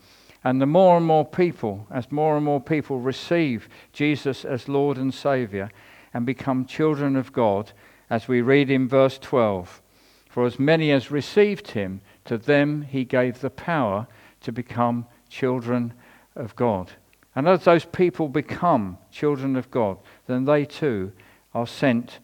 And 0.42 0.60
the 0.60 0.66
more 0.66 0.96
and 0.96 1.04
more 1.04 1.24
people, 1.24 1.86
as 1.90 2.10
more 2.10 2.36
and 2.36 2.44
more 2.44 2.60
people 2.60 2.98
receive 2.98 3.68
Jesus 3.92 4.44
as 4.44 4.68
Lord 4.68 4.96
and 4.96 5.12
Saviour 5.12 5.70
and 6.14 6.24
become 6.24 6.64
children 6.64 7.16
of 7.16 7.32
God, 7.32 7.72
as 8.08 8.26
we 8.26 8.40
read 8.40 8.70
in 8.70 8.88
verse 8.88 9.18
12, 9.18 9.80
for 10.28 10.46
as 10.46 10.58
many 10.58 10.90
as 10.90 11.10
received 11.10 11.72
him, 11.72 12.00
to 12.24 12.38
them 12.38 12.82
he 12.82 13.04
gave 13.04 13.40
the 13.40 13.50
power 13.50 14.06
to 14.40 14.50
become 14.50 15.06
children 15.28 15.92
of 16.34 16.56
God. 16.56 16.90
And 17.34 17.48
as 17.48 17.64
those 17.64 17.84
people 17.84 18.28
become 18.28 18.98
children 19.12 19.56
of 19.56 19.70
God, 19.70 19.98
then 20.26 20.44
they 20.44 20.64
too 20.64 21.12
are 21.54 21.66
sent 21.66 22.18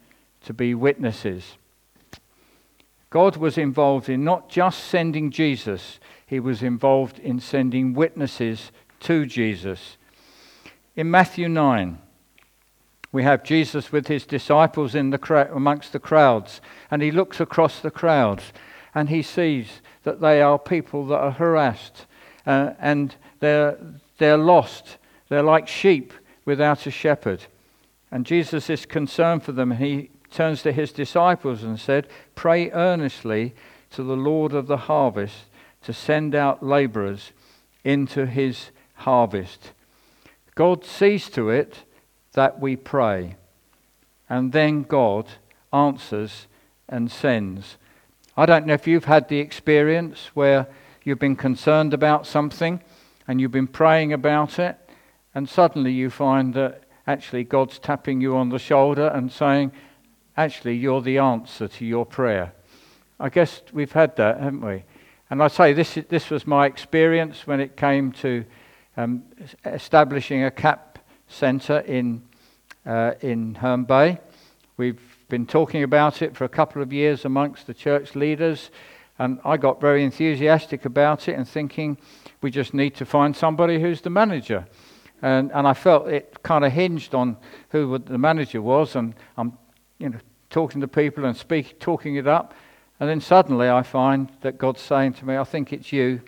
to 0.44 0.52
be 0.52 0.74
witnesses. 0.74 1.56
God 3.10 3.36
was 3.36 3.56
involved 3.56 4.08
in 4.08 4.24
not 4.24 4.48
just 4.48 4.84
sending 4.84 5.30
Jesus, 5.30 6.00
he 6.26 6.40
was 6.40 6.62
involved 6.62 7.18
in 7.18 7.40
sending 7.40 7.94
witnesses 7.94 8.72
to 9.00 9.26
Jesus. 9.26 9.96
In 10.96 11.10
Matthew 11.10 11.48
9, 11.48 11.98
we 13.12 13.22
have 13.22 13.44
Jesus 13.44 13.92
with 13.92 14.08
his 14.08 14.26
disciples 14.26 14.94
in 14.94 15.10
the 15.10 15.48
amongst 15.54 15.92
the 15.92 15.98
crowds, 15.98 16.60
and 16.90 17.00
he 17.00 17.10
looks 17.10 17.40
across 17.40 17.80
the 17.80 17.90
crowds 17.90 18.52
and 18.96 19.10
he 19.10 19.20
sees 19.20 19.82
that 20.04 20.22
they 20.22 20.40
are 20.40 20.58
people 20.58 21.06
that 21.06 21.18
are 21.18 21.30
harassed 21.30 22.06
uh, 22.46 22.72
and 22.80 23.14
they're, 23.40 23.78
they're 24.16 24.38
lost. 24.38 24.96
They're 25.28 25.42
like 25.42 25.68
sheep 25.68 26.14
without 26.46 26.86
a 26.86 26.90
shepherd. 26.90 27.44
And 28.10 28.24
Jesus 28.24 28.70
is 28.70 28.86
concerned 28.86 29.42
for 29.42 29.52
them. 29.52 29.72
He 29.72 30.10
turns 30.30 30.62
to 30.62 30.72
his 30.72 30.92
disciples 30.92 31.62
and 31.62 31.78
said, 31.78 32.08
Pray 32.34 32.70
earnestly 32.70 33.54
to 33.90 34.02
the 34.02 34.16
Lord 34.16 34.54
of 34.54 34.66
the 34.66 34.78
harvest 34.78 35.44
to 35.86 35.92
send 35.92 36.34
out 36.34 36.64
laborers 36.64 37.30
into 37.84 38.26
his 38.26 38.70
harvest. 38.94 39.70
God 40.56 40.84
sees 40.84 41.30
to 41.30 41.48
it 41.48 41.84
that 42.32 42.58
we 42.60 42.74
pray. 42.74 43.36
And 44.28 44.50
then 44.50 44.82
God 44.82 45.28
answers 45.72 46.48
and 46.88 47.08
sends. 47.08 47.76
I 48.36 48.46
don't 48.46 48.66
know 48.66 48.74
if 48.74 48.88
you've 48.88 49.04
had 49.04 49.28
the 49.28 49.38
experience 49.38 50.30
where 50.34 50.66
you've 51.04 51.20
been 51.20 51.36
concerned 51.36 51.94
about 51.94 52.26
something 52.26 52.82
and 53.28 53.40
you've 53.40 53.52
been 53.52 53.68
praying 53.68 54.12
about 54.12 54.58
it, 54.58 54.76
and 55.36 55.48
suddenly 55.48 55.92
you 55.92 56.10
find 56.10 56.52
that 56.54 56.82
actually 57.06 57.44
God's 57.44 57.78
tapping 57.78 58.20
you 58.20 58.36
on 58.36 58.48
the 58.48 58.58
shoulder 58.58 59.06
and 59.06 59.30
saying, 59.30 59.70
actually, 60.36 60.74
you're 60.74 61.00
the 61.00 61.18
answer 61.18 61.68
to 61.68 61.86
your 61.86 62.04
prayer. 62.04 62.52
I 63.20 63.28
guess 63.28 63.62
we've 63.72 63.92
had 63.92 64.16
that, 64.16 64.40
haven't 64.40 64.62
we? 64.62 64.82
And 65.28 65.42
I 65.42 65.48
say 65.48 65.72
this, 65.72 65.98
this 66.08 66.30
was 66.30 66.46
my 66.46 66.66
experience 66.66 67.48
when 67.48 67.58
it 67.58 67.76
came 67.76 68.12
to 68.12 68.44
um, 68.96 69.24
establishing 69.64 70.44
a 70.44 70.52
CAP 70.52 71.00
centre 71.26 71.80
in, 71.80 72.22
uh, 72.86 73.14
in 73.20 73.56
Herne 73.56 73.84
Bay. 73.84 74.20
We've 74.76 75.00
been 75.28 75.46
talking 75.46 75.82
about 75.82 76.22
it 76.22 76.36
for 76.36 76.44
a 76.44 76.48
couple 76.48 76.80
of 76.80 76.92
years 76.92 77.24
amongst 77.24 77.66
the 77.66 77.74
church 77.74 78.14
leaders, 78.14 78.70
and 79.18 79.40
I 79.44 79.56
got 79.56 79.80
very 79.80 80.04
enthusiastic 80.04 80.84
about 80.84 81.28
it 81.28 81.32
and 81.32 81.48
thinking 81.48 81.98
we 82.40 82.52
just 82.52 82.72
need 82.72 82.94
to 82.96 83.04
find 83.04 83.34
somebody 83.34 83.80
who's 83.80 84.02
the 84.02 84.10
manager. 84.10 84.64
And, 85.22 85.50
and 85.50 85.66
I 85.66 85.72
felt 85.72 86.06
it 86.06 86.40
kind 86.44 86.64
of 86.64 86.70
hinged 86.70 87.16
on 87.16 87.36
who 87.70 87.98
the 87.98 88.18
manager 88.18 88.62
was, 88.62 88.94
and 88.94 89.14
I'm 89.36 89.58
you 89.98 90.10
know, 90.10 90.18
talking 90.50 90.80
to 90.82 90.88
people 90.88 91.24
and 91.24 91.36
speak, 91.36 91.80
talking 91.80 92.14
it 92.14 92.28
up. 92.28 92.54
And 92.98 93.08
then 93.08 93.20
suddenly 93.20 93.68
I 93.68 93.82
find 93.82 94.30
that 94.40 94.58
God's 94.58 94.80
saying 94.80 95.14
to 95.14 95.26
me, 95.26 95.36
I 95.36 95.44
think 95.44 95.72
it's 95.72 95.92
you. 95.92 96.22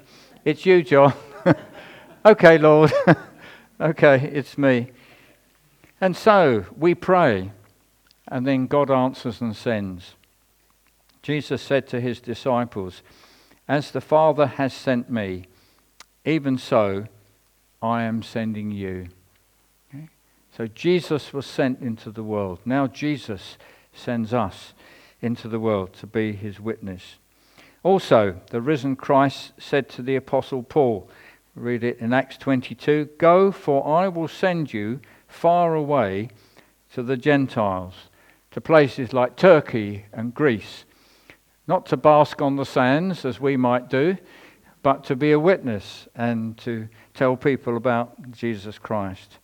It's 0.45 0.67
you, 0.67 0.83
John. 0.83 1.15
okay, 2.27 2.59
Lord. 2.59 2.93
okay, 3.81 4.31
it's 4.33 4.59
me. 4.59 4.91
And 6.01 6.17
so 6.17 6.67
we 6.77 6.95
pray, 6.95 7.51
and 8.29 8.47
then 8.47 8.67
God 8.67 8.91
answers 8.91 9.41
and 9.41 9.57
sends. 9.57 10.15
Jesus 11.23 11.61
said 11.63 11.89
to 11.89 12.01
his 12.01 12.21
disciples, 12.21 13.03
As 13.67 13.91
the 13.91 14.01
Father 14.01 14.47
has 14.47 14.73
sent 14.73 15.11
me, 15.11 15.47
even 16.25 16.59
so 16.59 17.07
I 17.83 18.03
am 18.03 18.23
sending 18.23 18.71
you. 18.71 19.09
Okay? 19.89 20.09
So 20.57 20.67
Jesus 20.67 21.33
was 21.33 21.47
sent 21.47 21.81
into 21.81 22.11
the 22.11 22.23
world. 22.23 22.61
Now 22.65 22.87
Jesus 22.87 23.57
sends 23.93 24.33
us 24.35 24.75
into 25.21 25.49
the 25.49 25.61
world 25.61 25.93
to 25.95 26.07
be 26.07 26.33
his 26.33 26.61
witness. 26.61 27.17
Also, 27.83 28.41
the 28.51 28.61
risen 28.61 28.97
Christ 28.97 29.53
said 29.59 29.89
to 29.91 30.03
the 30.03 30.17
Apostle 30.17 30.63
Paul, 30.63 31.09
read 31.55 31.83
it 31.85 31.99
in 31.99 32.13
Acts 32.13 32.37
22 32.37 33.11
Go, 33.19 33.51
for 33.53 33.87
I 33.87 34.09
will 34.09 34.29
send 34.29 34.73
you 34.73 35.01
far 35.27 35.75
away 35.75 36.31
to 36.93 37.03
the 37.03 37.17
Gentiles, 37.17 37.95
to 38.51 38.61
places 38.61 39.13
like 39.13 39.37
Turkey 39.37 40.07
and 40.13 40.35
Greece, 40.35 40.85
not 41.67 41.87
to 41.87 41.97
bask 41.97 42.41
on 42.41 42.57
the 42.57 42.65
sands 42.65 43.25
as 43.25 43.41
we 43.41 43.57
might 43.57 43.91
do, 43.91 44.17
but 44.83 45.05
to 45.05 45.17
be 45.17 45.33
a 45.33 45.41
witness 45.41 46.09
and 46.15 46.57
to 46.59 46.89
tell 47.15 47.37
people 47.37 47.77
about 47.77 48.31
Jesus 48.31 48.79
Christ. 48.79 49.39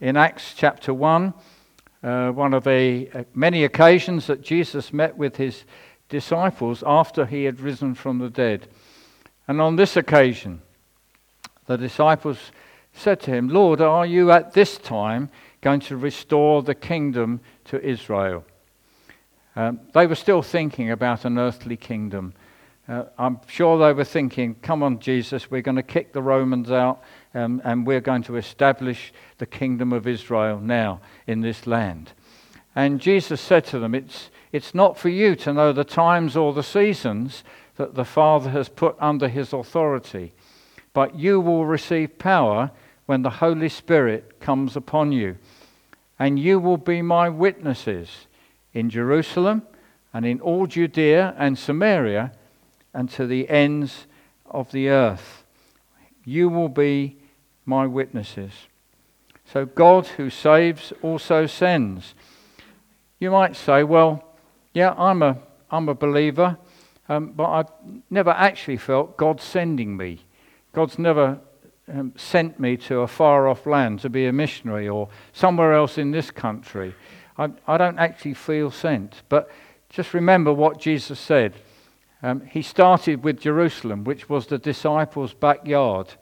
In 0.00 0.16
Acts 0.16 0.54
chapter 0.56 0.92
1, 0.92 1.32
uh, 2.02 2.30
one 2.30 2.54
of 2.54 2.64
the 2.64 3.08
uh, 3.14 3.24
many 3.34 3.64
occasions 3.64 4.26
that 4.26 4.42
Jesus 4.42 4.92
met 4.92 5.16
with 5.16 5.36
his 5.36 5.64
disciples 6.08 6.82
after 6.86 7.26
he 7.26 7.44
had 7.44 7.60
risen 7.60 7.94
from 7.94 8.18
the 8.18 8.30
dead. 8.30 8.68
And 9.48 9.60
on 9.60 9.76
this 9.76 9.96
occasion, 9.96 10.62
the 11.66 11.76
disciples 11.76 12.52
said 12.92 13.20
to 13.20 13.30
him, 13.30 13.48
Lord, 13.48 13.80
are 13.80 14.06
you 14.06 14.30
at 14.30 14.52
this 14.52 14.78
time 14.78 15.30
going 15.60 15.80
to 15.80 15.96
restore 15.96 16.62
the 16.62 16.74
kingdom 16.74 17.40
to 17.66 17.82
Israel? 17.82 18.44
Um, 19.54 19.80
they 19.94 20.06
were 20.06 20.14
still 20.14 20.42
thinking 20.42 20.90
about 20.90 21.24
an 21.24 21.38
earthly 21.38 21.76
kingdom. 21.76 22.34
Uh, 22.88 23.04
I'm 23.18 23.38
sure 23.46 23.78
they 23.78 23.92
were 23.92 24.04
thinking, 24.04 24.56
come 24.56 24.82
on, 24.82 24.98
Jesus, 24.98 25.50
we're 25.50 25.62
going 25.62 25.76
to 25.76 25.82
kick 25.82 26.12
the 26.12 26.22
Romans 26.22 26.70
out 26.70 27.02
um, 27.34 27.62
and 27.64 27.86
we're 27.86 28.00
going 28.00 28.22
to 28.24 28.36
establish 28.36 29.12
the 29.38 29.46
kingdom 29.46 29.92
of 29.92 30.06
Israel 30.06 30.60
now 30.60 31.00
in 31.26 31.40
this 31.40 31.66
land. 31.66 32.12
And 32.74 33.00
Jesus 33.00 33.40
said 33.40 33.64
to 33.66 33.78
them, 33.78 33.94
it's, 33.94 34.30
it's 34.50 34.74
not 34.74 34.98
for 34.98 35.08
you 35.08 35.34
to 35.36 35.52
know 35.52 35.72
the 35.72 35.84
times 35.84 36.36
or 36.36 36.52
the 36.52 36.62
seasons 36.62 37.44
that 37.76 37.94
the 37.94 38.04
Father 38.04 38.50
has 38.50 38.68
put 38.68 38.96
under 38.98 39.28
his 39.28 39.52
authority, 39.52 40.32
but 40.92 41.14
you 41.14 41.40
will 41.40 41.66
receive 41.66 42.18
power 42.18 42.70
when 43.06 43.22
the 43.22 43.30
Holy 43.30 43.68
Spirit 43.68 44.40
comes 44.40 44.76
upon 44.76 45.12
you. 45.12 45.36
And 46.18 46.38
you 46.38 46.60
will 46.60 46.76
be 46.76 47.02
my 47.02 47.28
witnesses 47.28 48.26
in 48.72 48.90
Jerusalem 48.90 49.62
and 50.14 50.24
in 50.24 50.40
all 50.40 50.66
Judea 50.66 51.34
and 51.38 51.58
Samaria 51.58 52.32
and 52.94 53.10
to 53.10 53.26
the 53.26 53.48
ends 53.48 54.06
of 54.46 54.70
the 54.72 54.88
earth. 54.88 55.44
You 56.24 56.48
will 56.48 56.68
be 56.68 57.16
my 57.64 57.86
witnesses. 57.86 58.52
So 59.44 59.66
God 59.66 60.06
who 60.06 60.30
saves 60.30 60.92
also 61.02 61.46
sends. 61.46 62.14
You 63.18 63.30
might 63.30 63.56
say, 63.56 63.84
well, 63.84 64.24
yeah, 64.74 64.94
I'm 64.96 65.22
a, 65.22 65.38
I'm 65.70 65.88
a 65.88 65.94
believer, 65.94 66.56
um, 67.08 67.32
but 67.32 67.50
I've 67.50 67.70
never 68.10 68.30
actually 68.30 68.78
felt 68.78 69.16
God 69.16 69.40
sending 69.40 69.96
me. 69.96 70.20
God's 70.72 70.98
never 70.98 71.40
um, 71.88 72.12
sent 72.16 72.58
me 72.58 72.76
to 72.78 73.00
a 73.00 73.06
far 73.06 73.48
off 73.48 73.66
land 73.66 74.00
to 74.00 74.08
be 74.08 74.26
a 74.26 74.32
missionary 74.32 74.88
or 74.88 75.08
somewhere 75.32 75.74
else 75.74 75.98
in 75.98 76.10
this 76.10 76.30
country. 76.30 76.94
I, 77.36 77.50
I 77.66 77.76
don't 77.76 77.98
actually 77.98 78.34
feel 78.34 78.70
sent. 78.70 79.22
But 79.28 79.50
just 79.88 80.14
remember 80.14 80.52
what 80.52 80.80
Jesus 80.80 81.20
said. 81.20 81.54
Um, 82.22 82.40
he 82.46 82.62
started 82.62 83.24
with 83.24 83.40
Jerusalem, 83.40 84.04
which 84.04 84.28
was 84.28 84.46
the 84.46 84.58
disciples' 84.58 85.34
backyard. 85.34 86.14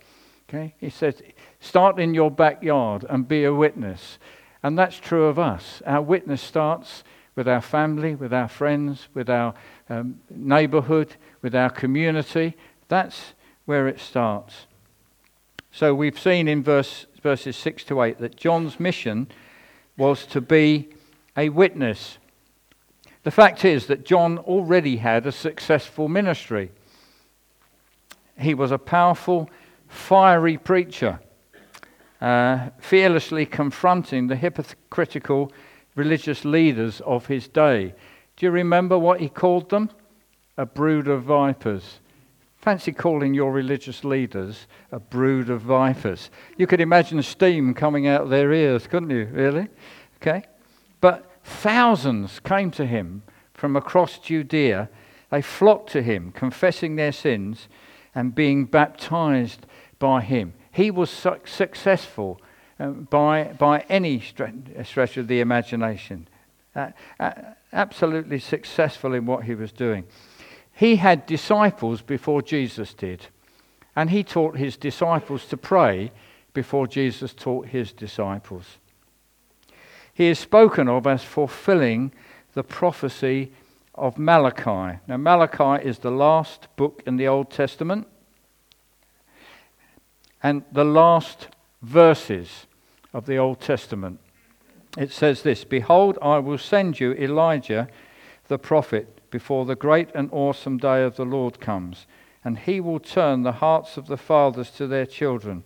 Okay? 0.51 0.75
He 0.79 0.91
says, 0.91 1.23
start 1.61 2.01
in 2.01 2.13
your 2.13 2.31
backyard 2.31 3.07
and 3.09 3.29
be 3.29 3.45
a 3.45 3.55
witness. 3.55 4.19
And 4.65 4.77
that's 4.77 4.99
true 4.99 5.27
of 5.27 5.39
us. 5.39 5.81
Our 5.87 6.03
witness 6.03 6.43
starts 6.43 7.05
with 7.37 7.47
our 7.47 7.61
family, 7.61 8.17
with 8.17 8.35
our 8.35 8.49
friends, 8.49 9.07
with 9.15 9.31
our 9.31 9.55
um, 9.89 10.19
neighborhood, 10.29 11.15
with 11.41 11.55
our 11.55 11.71
community. 11.71 12.57
That's 12.89 13.35
where 13.65 13.87
it 13.87 14.01
starts. 14.01 14.67
So 15.71 15.95
we've 15.95 16.19
seen 16.19 16.49
in 16.49 16.65
verse, 16.65 17.07
verses 17.23 17.57
6 17.57 17.85
to 17.85 18.03
8 18.03 18.19
that 18.19 18.35
John's 18.35 18.81
mission 18.81 19.29
was 19.97 20.27
to 20.27 20.41
be 20.41 20.89
a 21.37 21.49
witness. 21.49 22.19
The 23.23 23.31
fact 23.31 23.65
is 23.65 23.87
that 23.87 24.05
John 24.05 24.39
already 24.39 24.97
had 24.97 25.27
a 25.27 25.33
successful 25.33 26.09
ministry. 26.09 26.73
He 28.37 28.55
was 28.55 28.73
a 28.73 28.79
powerful, 28.79 29.49
fiery 29.91 30.57
preacher, 30.57 31.21
uh, 32.21 32.71
fearlessly 32.79 33.45
confronting 33.45 34.29
the 34.29 34.37
hypocritical 34.37 35.53
religious 35.97 36.45
leaders 36.45 37.01
of 37.03 37.27
his 37.27 37.49
day. 37.49 37.93
Do 38.37 38.47
you 38.47 38.53
remember 38.53 38.99
what 38.99 39.21
he 39.21 39.29
called 39.29 39.69
them? 39.69 39.91
A 40.57 40.65
brood 40.65 41.09
of 41.09 41.25
vipers. 41.25 42.01
Fancy 42.57 42.93
calling 42.93 43.35
your 43.35 43.53
religious 43.53 44.05
leaders 44.05 44.67
a 44.93 45.01
brood 45.01 45.51
of 45.51 45.63
vipers. 45.63 46.31
You 46.57 46.67
could 46.67 46.81
imagine 46.81 47.23
steam 47.23 47.75
coming 47.75 48.07
out 48.07 48.23
of 48.23 48.31
their 48.31 48.53
ears, 48.53 48.87
couldn't 48.87 49.11
you, 49.11 49.29
really? 49.33 49.69
Okay? 50.17 50.45
But 51.01 51.31
thousands 51.43 52.39
came 52.41 52.71
to 52.73 52.87
him 52.87 53.23
from 53.55 53.77
across 53.77 54.19
Judea. 54.19 54.89
They 55.31 55.43
flocked 55.43 55.91
to 55.93 56.03
him, 56.03 56.33
confessing 56.33 56.97
their 56.97 57.13
sins 57.13 57.69
and 58.15 58.35
being 58.35 58.67
baptized 58.67 59.67
by 60.01 60.23
him. 60.23 60.55
He 60.73 60.91
was 60.91 61.11
su- 61.11 61.39
successful 61.45 62.41
uh, 62.81 62.89
by, 62.89 63.45
by 63.57 63.85
any 63.89 64.19
stretch 64.19 65.17
of 65.17 65.29
the 65.29 65.39
imagination. 65.39 66.27
Uh, 66.75 66.89
uh, 67.21 67.33
absolutely 67.73 68.41
successful 68.41 69.15
in 69.15 69.27
what 69.27 69.45
he 69.45 69.55
was 69.55 69.71
doing. 69.71 70.05
He 70.73 70.97
had 70.97 71.27
disciples 71.27 72.03
before 72.03 72.43
Jesus 72.43 72.95
did, 72.95 73.27
and 73.95 74.11
he 74.11 74.25
taught 74.25 74.57
his 74.57 74.77
disciples 74.77 75.45
to 75.47 75.57
pray 75.57 76.11
before 76.55 76.87
Jesus 76.87 77.35
taught 77.35 77.67
his 77.67 77.93
disciples. 77.93 78.79
He 80.13 80.29
is 80.29 80.39
spoken 80.39 80.89
of 80.89 81.07
as 81.07 81.23
fulfilling 81.23 82.13
the 82.55 82.65
prophecy 82.65 83.53
of 83.95 84.19
Malachi. 84.19 84.99
Now, 85.07 85.17
Malachi 85.17 85.87
is 85.87 85.99
the 85.99 86.11
last 86.11 86.69
book 86.77 87.03
in 87.07 87.17
the 87.17 87.29
Old 87.29 87.51
Testament 87.51 88.07
and 90.43 90.63
the 90.73 90.85
last 90.85 91.49
verses 91.83 92.67
of 93.13 93.27
the 93.27 93.37
Old 93.37 93.61
Testament. 93.61 94.21
It 94.99 95.13
says 95.13 95.43
this 95.43 95.65
Behold, 95.65 96.19
I 96.21 96.39
will 96.39 96.59
send 96.59 97.01
you 97.01 97.13
Elijah 97.15 97.89
the 98.49 98.59
prophet 98.59 99.21
before 99.31 99.65
the 99.65 99.77
great 99.77 100.11
and 100.15 100.29
awesome 100.33 100.79
day 100.79 101.05
of 101.05 101.17
the 101.17 101.25
Lord 101.25 101.61
comes, 101.61 102.07
and 102.45 102.59
he 102.59 102.81
will 102.81 102.99
turn 102.99 103.43
the 103.43 103.53
hearts 103.53 103.97
of 103.97 104.07
the 104.07 104.17
fathers 104.17 104.71
to 104.73 104.87
their 104.87 105.07
children, 105.07 105.65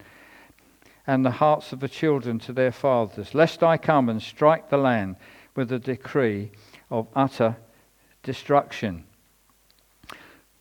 and 1.07 1.25
the 1.25 1.33
hearts 1.33 1.73
of 1.73 1.81
the 1.81 1.89
children 1.89 2.39
to 2.41 2.53
their 2.53 2.73
fathers, 2.73 3.35
lest 3.35 3.63
I 3.63 3.77
come 3.77 4.09
and 4.09 4.23
strike 4.23 4.69
the 4.69 4.77
land 4.77 5.17
with 5.55 5.71
a 5.73 5.79
decree 5.79 6.51
of 6.91 7.07
utter 7.15 7.57
destruction. 8.23 9.05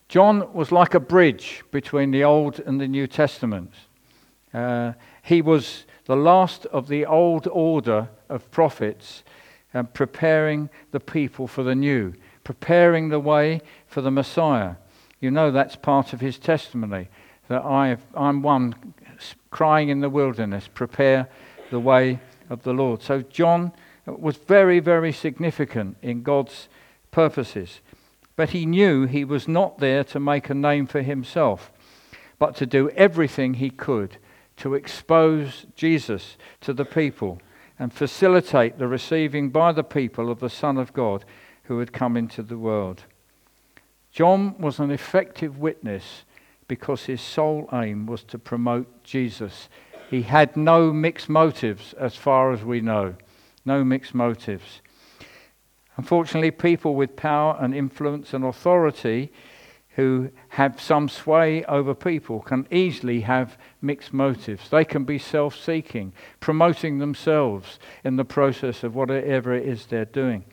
John 0.08 0.54
was 0.54 0.72
like 0.72 0.94
a 0.94 1.00
bridge 1.00 1.64
between 1.72 2.12
the 2.12 2.24
Old 2.24 2.60
and 2.60 2.80
the 2.80 2.88
New 2.88 3.08
Testaments. 3.08 3.76
Uh, 4.54 4.94
he 5.24 5.42
was 5.42 5.86
the 6.06 6.16
last 6.16 6.66
of 6.68 6.88
the 6.88 7.06
old 7.06 7.48
order 7.48 8.10
of 8.30 8.50
prophets, 8.52 9.24
and 9.74 9.94
preparing 9.94 10.70
the 10.92 11.00
people 11.00 11.48
for 11.48 11.64
the 11.64 11.76
new, 11.76 12.14
preparing 12.44 13.10
the 13.10 13.20
way 13.20 13.62
for 13.88 14.02
the 14.02 14.12
Messiah. 14.12 14.76
You 15.20 15.32
know 15.32 15.52
that's 15.52 15.76
part 15.76 16.14
of 16.14 16.22
his 16.22 16.38
testimony 16.38 17.08
that 17.48 17.64
I 17.64 17.98
am 18.16 18.42
one 18.42 18.76
crying 19.50 19.90
in 19.90 20.02
the 20.02 20.10
wilderness, 20.10 20.70
prepare 20.74 21.28
the 21.72 21.80
way 21.80 22.20
of 22.50 22.64
the 22.64 22.74
Lord. 22.74 23.02
So 23.02 23.22
John 23.22 23.72
was 24.06 24.38
very, 24.38 24.80
very 24.80 25.12
significant 25.12 25.98
in 26.02 26.24
God's 26.24 26.68
purposes. 27.12 27.80
But 28.36 28.50
he 28.50 28.66
knew 28.66 29.06
he 29.06 29.24
was 29.24 29.48
not 29.48 29.78
there 29.78 30.04
to 30.06 30.20
make 30.20 30.50
a 30.50 30.56
name 30.56 30.88
for 30.88 31.02
himself, 31.02 31.72
but 32.40 32.56
to 32.58 32.66
do 32.66 32.90
everything 32.90 33.56
he 33.56 33.70
could 33.70 34.18
to 34.58 34.74
expose 34.74 35.66
Jesus 35.76 36.38
to 36.62 36.74
the 36.74 36.86
people 36.86 37.42
and 37.80 37.94
facilitate 37.94 38.78
the 38.78 38.88
receiving 38.88 39.50
by 39.50 39.72
the 39.72 39.84
people 39.84 40.30
of 40.30 40.40
the 40.40 40.50
Son 40.50 40.78
of 40.78 40.94
God 40.94 41.26
who 41.64 41.80
had 41.80 41.94
come 41.94 42.16
into 42.16 42.44
the 42.44 42.58
world. 42.58 43.04
John 44.12 44.58
was 44.60 44.80
an 44.80 44.92
effective 44.92 45.58
witness 45.58 46.24
because 46.68 47.06
his 47.06 47.22
sole 47.22 47.68
aim 47.74 48.06
was 48.06 48.24
to 48.26 48.38
promote 48.38 49.04
Jesus. 49.04 49.70
He 50.10 50.22
had 50.22 50.56
no 50.56 50.94
mixed 50.94 51.30
motives 51.30 51.94
as 51.94 52.16
far 52.16 52.52
as 52.52 52.64
we 52.64 52.80
know. 52.80 53.16
No 53.66 53.84
mixed 53.84 54.14
motives. 54.14 54.82
Unfortunately, 55.98 56.52
people 56.52 56.96
with 56.96 57.16
power 57.16 57.58
and 57.60 57.74
influence 57.74 58.34
and 58.34 58.44
authority 58.44 59.32
who 59.96 60.30
have 60.50 60.82
some 60.82 61.08
sway 61.08 61.64
over 61.66 61.94
people 61.94 62.40
can 62.40 62.68
easily 62.72 63.22
have 63.22 63.58
mixed 63.82 64.12
motives. 64.12 64.70
They 64.70 64.86
can 64.86 65.04
be 65.04 65.20
self 65.20 65.56
seeking, 65.56 66.14
promoting 66.40 66.98
themselves 66.98 67.80
in 68.04 68.16
the 68.16 68.26
process 68.26 68.84
of 68.84 68.96
whatever 68.96 69.54
it 69.54 69.68
is 69.68 69.86
they're 69.86 70.06
doing. 70.06 70.46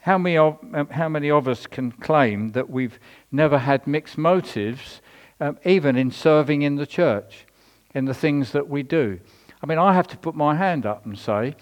How 0.00 0.18
many, 0.18 0.36
of, 0.36 0.58
um, 0.72 0.88
how 0.88 1.08
many 1.08 1.30
of 1.30 1.48
us 1.48 1.66
can 1.66 1.92
claim 1.92 2.52
that 2.52 2.68
we've 2.70 2.98
never 3.30 3.58
had 3.58 3.86
mixed 3.86 4.18
motives, 4.18 5.00
um, 5.40 5.58
even 5.64 5.96
in 5.96 6.10
serving 6.10 6.62
in 6.62 6.76
the 6.76 6.86
church, 6.86 7.46
in 7.94 8.04
the 8.06 8.14
things 8.14 8.52
that 8.52 8.68
we 8.68 8.82
do? 8.82 9.20
I 9.62 9.66
mean, 9.66 9.78
I 9.78 9.94
have 9.94 10.06
to 10.08 10.16
put 10.18 10.34
my 10.34 10.54
hand 10.56 10.84
up 10.84 11.06
and 11.06 11.18
say, 11.18 11.54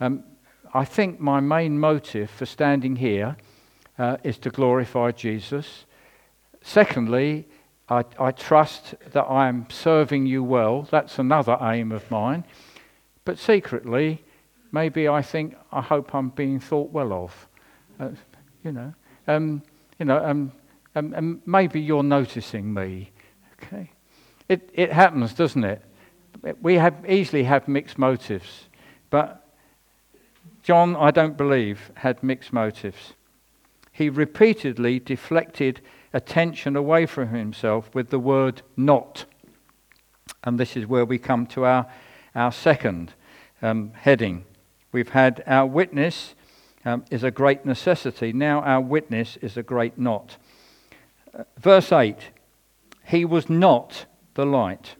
um, 0.00 0.24
I 0.72 0.84
think 0.84 1.20
my 1.20 1.40
main 1.40 1.78
motive 1.78 2.30
for 2.30 2.46
standing 2.46 2.96
here 2.96 3.36
uh, 3.98 4.16
is 4.24 4.38
to 4.38 4.50
glorify 4.50 5.12
Jesus. 5.12 5.84
Secondly, 6.66 7.46
I, 7.90 8.04
I 8.18 8.30
trust 8.30 8.94
that 9.12 9.24
I 9.24 9.48
am 9.48 9.66
serving 9.68 10.24
you 10.24 10.42
well. 10.42 10.88
That's 10.90 11.18
another 11.18 11.58
aim 11.60 11.92
of 11.92 12.10
mine. 12.10 12.44
But 13.26 13.38
secretly, 13.38 14.24
maybe 14.72 15.06
I 15.06 15.20
think, 15.20 15.56
I 15.70 15.82
hope 15.82 16.14
I'm 16.14 16.30
being 16.30 16.58
thought 16.58 16.90
well 16.90 17.12
of. 17.12 17.48
Uh, 18.00 18.08
you 18.64 18.72
know, 18.72 18.94
um, 19.28 19.62
you 19.98 20.06
know, 20.06 20.24
um, 20.24 20.52
um, 20.94 21.12
and 21.12 21.42
maybe 21.44 21.82
you're 21.82 22.02
noticing 22.02 22.72
me. 22.72 23.10
Okay, 23.62 23.90
it 24.48 24.70
it 24.72 24.90
happens, 24.90 25.34
doesn't 25.34 25.64
it? 25.64 25.82
We 26.62 26.74
have 26.76 26.94
easily 27.08 27.44
have 27.44 27.68
mixed 27.68 27.98
motives, 27.98 28.68
but 29.10 29.46
John, 30.62 30.96
I 30.96 31.10
don't 31.10 31.36
believe, 31.36 31.90
had 31.94 32.22
mixed 32.22 32.54
motives. 32.54 33.12
He 33.92 34.08
repeatedly 34.08 34.98
deflected 34.98 35.82
attention 36.14 36.76
away 36.76 37.04
from 37.04 37.28
himself 37.28 37.94
with 37.94 38.08
the 38.08 38.18
word 38.18 38.62
not. 38.76 39.26
And 40.42 40.58
this 40.58 40.76
is 40.76 40.86
where 40.86 41.04
we 41.04 41.18
come 41.18 41.46
to 41.48 41.66
our, 41.66 41.86
our 42.34 42.52
second 42.52 43.12
um, 43.60 43.92
heading. 43.94 44.46
We've 44.92 45.10
had 45.10 45.42
our 45.46 45.66
witness 45.66 46.34
um, 46.86 47.04
is 47.10 47.22
a 47.22 47.30
great 47.30 47.66
necessity. 47.66 48.32
Now 48.32 48.60
our 48.60 48.80
witness 48.80 49.36
is 49.42 49.56
a 49.56 49.62
great 49.62 49.98
not. 49.98 50.38
Verse 51.58 51.92
8 51.92 52.16
He 53.04 53.26
was 53.26 53.50
not 53.50 54.06
the 54.34 54.46
light. 54.46 54.94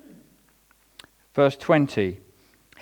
Verse 1.35 1.57
20 1.57 2.21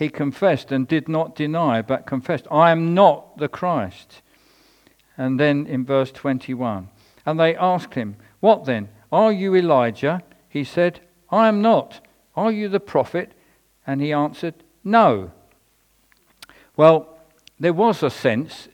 he 0.03 0.09
confessed 0.09 0.73
and 0.73 0.88
did 0.88 1.09
not 1.09 1.37
deny, 1.37 1.83
but 1.83 2.07
confessed, 2.07 2.47
I 2.51 2.71
am 2.71 2.95
not 2.95 3.38
the 3.38 3.49
Christ. 3.49 4.23
And 5.16 5.38
then 5.38 5.66
in 5.66 5.85
verse 5.85 6.11
21, 6.11 6.88
and 7.27 7.38
they 7.38 7.55
asked 7.55 7.95
him, 7.95 8.16
What 8.42 8.66
then? 8.66 8.90
Are 9.11 9.33
you 9.33 9.55
Elijah? 9.55 10.22
He 10.48 10.64
said, 10.64 11.00
I 11.31 11.48
am 11.48 11.62
not. 11.62 12.07
Are 12.37 12.52
you 12.52 12.68
the 12.68 12.81
prophet? 12.81 13.33
And 13.87 14.02
he 14.02 14.12
answered, 14.12 14.55
No. 14.85 15.31
Well, 16.76 17.18
there 17.59 17.72
was 17.72 18.02
a 18.02 18.11
sense, 18.11 18.68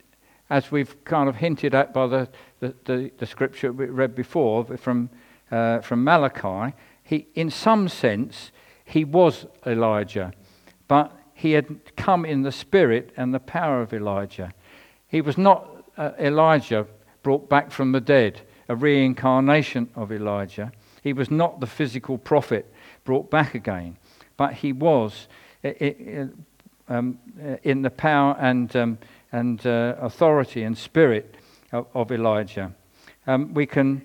as 0.50 0.72
we've 0.72 1.04
kind 1.04 1.28
of 1.28 1.36
hinted 1.36 1.74
at 1.74 1.94
by 1.94 2.06
the, 2.06 2.28
the, 2.58 2.74
the, 2.84 3.12
the 3.18 3.26
scripture 3.26 3.72
we 3.72 3.86
read 3.86 4.14
before 4.14 4.64
from, 4.76 5.10
uh, 5.52 5.80
from 5.82 6.02
Malachi, 6.02 6.74
he, 7.04 7.28
in 7.36 7.50
some 7.50 7.88
sense, 7.88 8.50
he 8.84 9.04
was 9.04 9.46
Elijah 9.64 10.32
but 10.88 11.12
he 11.34 11.52
had 11.52 11.94
come 11.96 12.24
in 12.24 12.42
the 12.42 12.50
spirit 12.50 13.12
and 13.16 13.32
the 13.32 13.38
power 13.38 13.80
of 13.80 13.92
Elijah. 13.92 14.50
He 15.06 15.20
was 15.20 15.38
not 15.38 15.84
uh, 15.96 16.12
Elijah 16.18 16.86
brought 17.22 17.48
back 17.48 17.70
from 17.70 17.92
the 17.92 18.00
dead, 18.00 18.40
a 18.68 18.76
reincarnation 18.76 19.88
of 19.94 20.12
Elijah. 20.12 20.72
He 21.02 21.12
was 21.12 21.30
not 21.30 21.60
the 21.60 21.66
physical 21.66 22.18
prophet 22.18 22.72
brought 23.04 23.30
back 23.30 23.54
again, 23.54 23.96
but 24.36 24.54
he 24.54 24.72
was 24.72 25.28
um, 25.62 27.18
in 27.62 27.82
the 27.82 27.90
power 27.90 28.36
and, 28.38 28.74
um, 28.76 28.98
and 29.32 29.66
uh, 29.66 29.96
authority 30.00 30.62
and 30.62 30.76
spirit 30.76 31.34
of, 31.72 32.10
Elijah. 32.10 32.72
Um, 33.26 33.52
we 33.54 33.66
can 33.66 34.02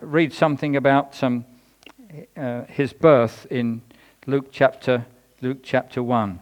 read 0.00 0.32
something 0.32 0.76
about 0.76 1.22
uh, 1.22 2.62
his 2.68 2.92
birth 2.92 3.46
in 3.50 3.82
Luke 4.26 4.48
chapter 4.50 5.06
Luke 5.42 5.58
chapter 5.62 6.02
1. 6.02 6.40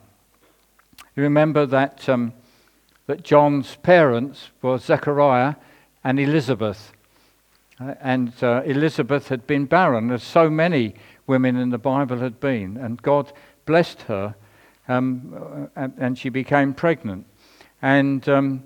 You 1.16 1.22
remember 1.24 1.66
that, 1.66 2.08
that 3.06 3.24
John's 3.24 3.74
parents 3.76 4.50
were 4.62 4.78
Zechariah 4.78 5.56
and 6.04 6.20
Elizabeth. 6.20 6.93
Uh, 7.80 7.94
and 8.00 8.32
uh, 8.42 8.62
Elizabeth 8.64 9.28
had 9.28 9.46
been 9.46 9.66
barren, 9.66 10.10
as 10.10 10.22
so 10.22 10.48
many 10.48 10.94
women 11.26 11.56
in 11.56 11.70
the 11.70 11.78
Bible 11.78 12.18
had 12.18 12.38
been. 12.40 12.76
And 12.76 13.00
God 13.02 13.32
blessed 13.66 14.02
her, 14.02 14.34
um, 14.88 15.70
uh, 15.76 15.88
and, 15.96 16.18
she 16.18 16.28
became 16.28 16.74
pregnant. 16.74 17.26
And 17.82 18.28
um, 18.28 18.64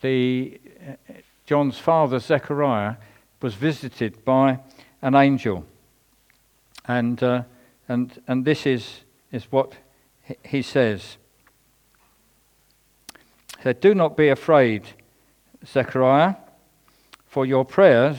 the, 0.00 0.60
uh, 0.88 1.12
John's 1.46 1.78
father, 1.78 2.18
Zechariah, 2.18 2.96
was 3.40 3.54
visited 3.54 4.24
by 4.24 4.58
an 5.02 5.14
angel. 5.14 5.64
And, 6.86 7.22
uh, 7.22 7.42
and, 7.88 8.20
and 8.26 8.44
this 8.44 8.66
is 8.66 9.04
is 9.32 9.44
what 9.50 9.74
he 10.44 10.62
says. 10.62 11.16
He 13.58 13.62
said, 13.62 13.80
Do 13.80 13.94
not 13.94 14.16
be 14.16 14.28
afraid, 14.28 14.82
Zechariah, 15.66 16.36
for 17.26 17.44
your 17.44 17.64
prayers, 17.64 18.18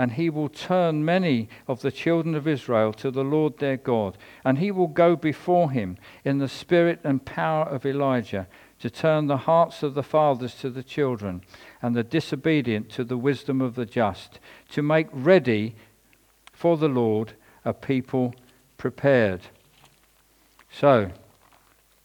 And 0.00 0.12
he 0.12 0.30
will 0.30 0.48
turn 0.48 1.04
many 1.04 1.48
of 1.68 1.82
the 1.82 1.92
children 1.92 2.34
of 2.34 2.48
Israel 2.48 2.92
to 2.94 3.10
the 3.10 3.24
Lord 3.24 3.58
their 3.58 3.76
God. 3.76 4.16
And 4.44 4.58
he 4.58 4.70
will 4.70 4.88
go 4.88 5.14
before 5.14 5.70
him 5.70 5.98
in 6.24 6.38
the 6.38 6.48
spirit 6.48 7.00
and 7.04 7.24
power 7.24 7.64
of 7.64 7.84
Elijah 7.84 8.46
to 8.78 8.88
turn 8.88 9.26
the 9.26 9.36
hearts 9.36 9.82
of 9.82 9.92
the 9.92 10.02
fathers 10.02 10.54
to 10.54 10.70
the 10.70 10.82
children, 10.82 11.42
and 11.82 11.94
the 11.94 12.02
disobedient 12.02 12.88
to 12.90 13.04
the 13.04 13.18
wisdom 13.18 13.60
of 13.60 13.74
the 13.74 13.84
just, 13.84 14.38
to 14.70 14.80
make 14.80 15.08
ready 15.12 15.74
for 16.54 16.78
the 16.78 16.88
Lord 16.88 17.34
a 17.66 17.74
people 17.74 18.34
prepared. 18.78 19.42
So, 20.70 21.10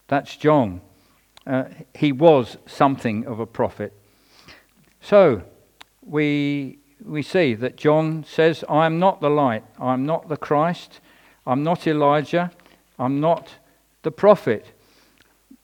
that's 0.08 0.36
John 0.36 0.82
uh, 1.46 1.64
he 1.94 2.12
was 2.12 2.58
something 2.66 3.24
of 3.26 3.38
a 3.38 3.46
prophet. 3.46 3.92
So 5.00 5.42
we, 6.02 6.78
we 7.04 7.22
see 7.22 7.54
that 7.54 7.76
John 7.76 8.24
says, 8.24 8.64
I 8.68 8.86
am 8.86 8.98
not 8.98 9.20
the 9.20 9.30
light, 9.30 9.64
I 9.78 9.92
am 9.92 10.06
not 10.06 10.28
the 10.28 10.36
Christ, 10.36 11.00
I'm 11.46 11.62
not 11.62 11.86
Elijah, 11.86 12.50
I'm 12.98 13.20
not 13.20 13.54
the 14.02 14.10
prophet. 14.10 14.72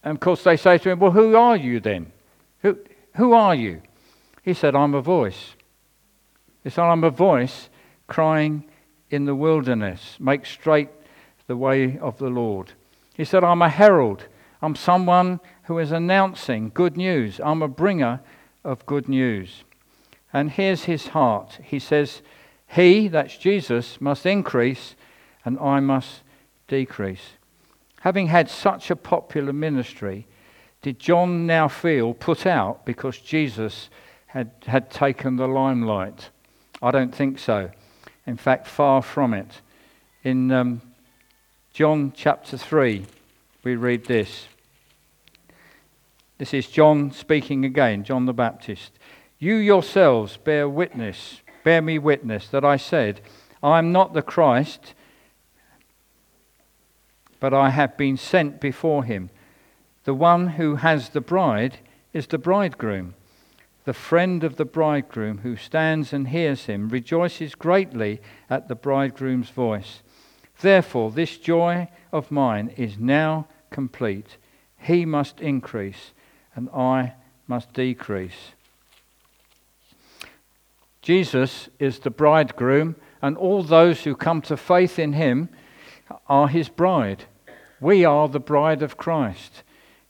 And 0.02 0.16
of 0.16 0.20
course, 0.20 0.44
they 0.44 0.56
say 0.56 0.78
to 0.78 0.90
him, 0.90 0.98
Well, 0.98 1.12
who 1.12 1.36
are 1.36 1.56
you 1.56 1.80
then? 1.80 2.12
Who, 2.60 2.78
who 3.16 3.32
are 3.32 3.54
you? 3.54 3.82
He 4.42 4.54
said, 4.54 4.74
I'm 4.74 4.94
a 4.94 5.00
voice 5.00 5.54
He 6.64 6.70
said, 6.70 6.82
I'm 6.82 7.04
a 7.04 7.10
voice 7.10 7.68
crying 8.08 8.64
in 9.10 9.24
the 9.24 9.34
wilderness, 9.34 10.16
make 10.18 10.46
straight 10.46 10.88
the 11.46 11.56
way 11.56 11.98
of 11.98 12.18
the 12.18 12.30
Lord. 12.30 12.72
He 13.14 13.24
said, 13.24 13.44
I'm 13.44 13.62
a 13.62 13.68
herald. 13.68 14.26
I'm 14.62 14.76
someone 14.76 15.40
who 15.64 15.78
is 15.78 15.92
announcing 15.92 16.70
good 16.72 16.96
news. 16.96 17.40
I'm 17.44 17.62
a 17.62 17.68
bringer 17.68 18.20
of 18.64 18.86
good 18.86 19.08
news. 19.08 19.64
And 20.32 20.50
here's 20.50 20.84
his 20.84 21.08
heart. 21.08 21.58
He 21.62 21.78
says, 21.78 22.22
He, 22.68 23.08
that's 23.08 23.36
Jesus, 23.36 24.00
must 24.00 24.26
increase 24.26 24.94
and 25.44 25.58
I 25.58 25.80
must 25.80 26.22
decrease. 26.68 27.32
Having 28.00 28.28
had 28.28 28.48
such 28.48 28.90
a 28.90 28.96
popular 28.96 29.52
ministry, 29.52 30.26
did 30.80 30.98
John 30.98 31.46
now 31.46 31.68
feel 31.68 32.14
put 32.14 32.46
out 32.46 32.84
because 32.84 33.18
Jesus 33.18 33.90
had, 34.26 34.50
had 34.66 34.90
taken 34.90 35.36
the 35.36 35.46
limelight? 35.46 36.30
I 36.80 36.90
don't 36.90 37.14
think 37.14 37.38
so. 37.38 37.70
In 38.26 38.36
fact, 38.36 38.66
far 38.66 39.02
from 39.02 39.34
it. 39.34 39.60
In 40.24 40.50
um, 40.50 40.82
John 41.72 42.12
chapter 42.14 42.56
3, 42.56 43.04
we 43.64 43.76
read 43.76 44.06
this. 44.06 44.46
This 46.38 46.54
is 46.54 46.66
John 46.66 47.12
speaking 47.12 47.64
again, 47.64 48.02
John 48.02 48.26
the 48.26 48.32
Baptist. 48.32 48.90
You 49.42 49.56
yourselves 49.56 50.36
bear 50.36 50.68
witness, 50.68 51.40
bear 51.64 51.82
me 51.82 51.98
witness 51.98 52.46
that 52.50 52.64
I 52.64 52.76
said, 52.76 53.20
I 53.60 53.78
am 53.78 53.90
not 53.90 54.14
the 54.14 54.22
Christ, 54.22 54.94
but 57.40 57.52
I 57.52 57.70
have 57.70 57.96
been 57.96 58.16
sent 58.16 58.60
before 58.60 59.02
him. 59.02 59.30
The 60.04 60.14
one 60.14 60.50
who 60.50 60.76
has 60.76 61.08
the 61.08 61.20
bride 61.20 61.78
is 62.12 62.28
the 62.28 62.38
bridegroom. 62.38 63.14
The 63.84 63.92
friend 63.92 64.44
of 64.44 64.58
the 64.58 64.64
bridegroom 64.64 65.38
who 65.38 65.56
stands 65.56 66.12
and 66.12 66.28
hears 66.28 66.66
him 66.66 66.88
rejoices 66.88 67.56
greatly 67.56 68.20
at 68.48 68.68
the 68.68 68.76
bridegroom's 68.76 69.50
voice. 69.50 70.02
Therefore, 70.60 71.10
this 71.10 71.36
joy 71.36 71.88
of 72.12 72.30
mine 72.30 72.72
is 72.76 72.96
now 72.96 73.48
complete. 73.70 74.36
He 74.78 75.04
must 75.04 75.40
increase 75.40 76.12
and 76.54 76.68
I 76.70 77.14
must 77.48 77.72
decrease. 77.72 78.52
Jesus 81.02 81.68
is 81.78 81.98
the 81.98 82.10
bridegroom, 82.10 82.96
and 83.20 83.36
all 83.36 83.62
those 83.62 84.04
who 84.04 84.14
come 84.14 84.40
to 84.42 84.56
faith 84.56 84.98
in 84.98 85.12
him 85.12 85.48
are 86.28 86.48
his 86.48 86.68
bride. 86.68 87.24
We 87.80 88.04
are 88.04 88.28
the 88.28 88.40
bride 88.40 88.82
of 88.82 88.96
Christ. 88.96 89.62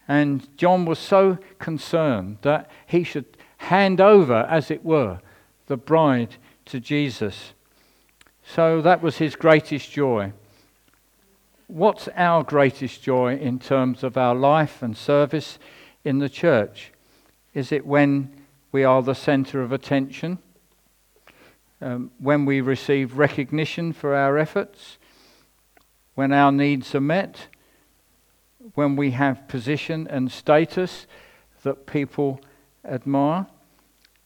And 0.06 0.46
John 0.56 0.84
was 0.84 0.98
so 0.98 1.38
concerned 1.58 2.38
that 2.42 2.70
he 2.86 3.02
should 3.02 3.36
hand 3.56 4.00
over, 4.00 4.46
as 4.48 4.70
it 4.70 4.84
were, 4.84 5.20
the 5.66 5.76
bride 5.76 6.36
to 6.66 6.78
Jesus. 6.78 7.54
So 8.44 8.80
that 8.82 9.02
was 9.02 9.18
his 9.18 9.34
greatest 9.34 9.90
joy. 9.90 10.32
What's 11.68 12.08
our 12.14 12.44
greatest 12.44 13.02
joy 13.02 13.36
in 13.36 13.58
terms 13.58 14.04
of 14.04 14.16
our 14.16 14.34
life 14.34 14.82
and 14.82 14.96
service? 14.96 15.58
in 16.04 16.18
the 16.18 16.28
church? 16.28 16.92
Is 17.54 17.72
it 17.72 17.86
when 17.86 18.30
we 18.70 18.84
are 18.84 19.02
the 19.02 19.14
center 19.14 19.62
of 19.62 19.72
attention? 19.72 20.38
Um, 21.82 22.12
when 22.20 22.44
we 22.44 22.60
receive 22.60 23.18
recognition 23.18 23.92
for 23.92 24.14
our 24.14 24.38
efforts? 24.38 24.98
When 26.14 26.32
our 26.32 26.52
needs 26.52 26.94
are 26.94 27.00
met? 27.00 27.48
When 28.74 28.94
we 28.94 29.10
have 29.10 29.48
position 29.48 30.06
and 30.06 30.30
status 30.30 31.08
that 31.64 31.86
people 31.86 32.40
admire? 32.84 33.46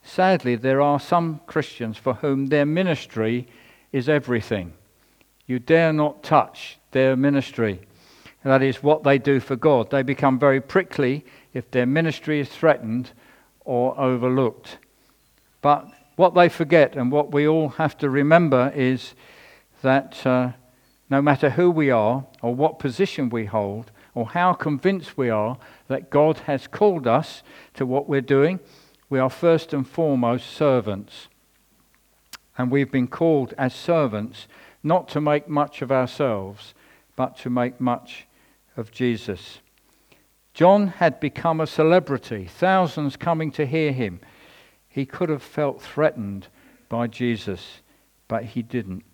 Sadly, 0.02 0.54
there 0.54 0.82
are 0.82 1.00
some 1.00 1.40
Christians 1.46 1.96
for 1.96 2.14
whom 2.14 2.48
their 2.48 2.66
ministry 2.66 3.48
is 3.90 4.06
everything. 4.06 4.74
You 5.46 5.58
dare 5.58 5.94
not 5.94 6.22
touch 6.22 6.78
their 6.90 7.16
ministry. 7.16 7.80
That 8.44 8.62
is 8.62 8.82
what 8.82 9.02
they 9.02 9.16
do 9.16 9.40
for 9.40 9.56
God. 9.56 9.90
They 9.90 10.02
become 10.02 10.38
very 10.38 10.60
prickly 10.60 11.24
if 11.54 11.70
their 11.70 11.86
ministry 11.86 12.38
is 12.38 12.50
threatened 12.50 13.12
or 13.64 13.98
overlooked. 13.98 14.76
But 15.62 15.88
what 16.16 16.34
they 16.34 16.48
forget 16.48 16.96
and 16.96 17.12
what 17.12 17.32
we 17.32 17.46
all 17.46 17.68
have 17.70 17.96
to 17.98 18.10
remember 18.10 18.72
is 18.74 19.14
that 19.82 20.26
uh, 20.26 20.52
no 21.08 21.22
matter 21.22 21.50
who 21.50 21.70
we 21.70 21.90
are 21.90 22.26
or 22.42 22.54
what 22.54 22.78
position 22.78 23.28
we 23.28 23.44
hold 23.44 23.90
or 24.14 24.30
how 24.30 24.54
convinced 24.54 25.16
we 25.16 25.28
are 25.28 25.58
that 25.88 26.10
God 26.10 26.38
has 26.40 26.66
called 26.66 27.06
us 27.06 27.42
to 27.74 27.86
what 27.86 28.08
we're 28.08 28.22
doing, 28.22 28.58
we 29.08 29.18
are 29.18 29.30
first 29.30 29.72
and 29.72 29.86
foremost 29.86 30.50
servants. 30.50 31.28
And 32.58 32.70
we've 32.70 32.90
been 32.90 33.08
called 33.08 33.52
as 33.58 33.74
servants 33.74 34.48
not 34.82 35.08
to 35.08 35.20
make 35.20 35.48
much 35.48 35.82
of 35.82 35.92
ourselves, 35.92 36.74
but 37.14 37.36
to 37.38 37.50
make 37.50 37.80
much 37.80 38.26
of 38.76 38.90
Jesus. 38.90 39.58
John 40.54 40.88
had 40.88 41.20
become 41.20 41.60
a 41.60 41.66
celebrity, 41.66 42.46
thousands 42.46 43.16
coming 43.16 43.50
to 43.52 43.66
hear 43.66 43.92
him. 43.92 44.20
He 44.96 45.04
could 45.04 45.28
have 45.28 45.42
felt 45.42 45.82
threatened 45.82 46.46
by 46.88 47.06
Jesus, 47.06 47.80
but 48.28 48.44
he 48.44 48.62
didn't. 48.62 49.04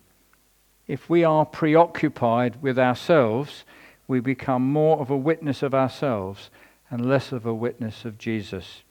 If 0.87 1.09
we 1.09 1.25
are 1.25 1.45
preoccupied 1.45 2.61
with 2.61 2.79
ourselves, 2.79 3.65
we 4.07 4.21
become 4.21 4.61
more 4.61 5.01
of 5.01 5.09
a 5.09 5.17
witness 5.17 5.61
of 5.61 5.73
ourselves 5.73 6.49
and 6.89 7.05
less 7.05 7.33
of 7.33 7.45
a 7.45 7.53
witness 7.53 8.05
of 8.05 8.17
Jesus. 8.17 8.83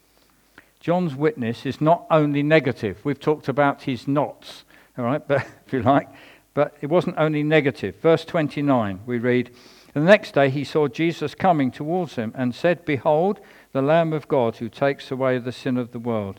John's 0.81 1.15
witness 1.15 1.65
is 1.65 1.81
not 1.81 2.05
only 2.11 2.43
negative. 2.43 3.03
We've 3.05 3.19
talked 3.19 3.49
about 3.49 3.85
his 3.85 4.07
knots, 4.07 4.65
all 4.99 5.07
right, 5.07 5.27
but 5.27 5.47
if 5.67 5.73
you 5.73 5.81
like, 5.81 6.11
but 6.53 6.77
it 6.83 6.91
wasn't 6.91 7.17
only 7.17 7.43
negative. 7.43 7.97
Verse 8.03 8.27
29, 8.27 9.01
we 9.07 9.19
read, 9.19 9.51
the 9.95 10.01
next 10.01 10.35
day 10.35 10.51
he 10.51 10.63
saw 10.63 10.89
Jesus 10.89 11.35
coming 11.35 11.71
towards 11.71 12.17
him 12.17 12.35
and 12.35 12.55
said, 12.55 12.85
Behold, 12.85 13.41
the 13.73 13.81
Lamb 13.81 14.13
of 14.13 14.29
God 14.29 14.57
who 14.57 14.69
takes 14.69 15.11
away 15.11 15.39
the 15.39 15.53
sin 15.53 15.79
of 15.79 15.93
the 15.93 15.99
world. 15.99 16.39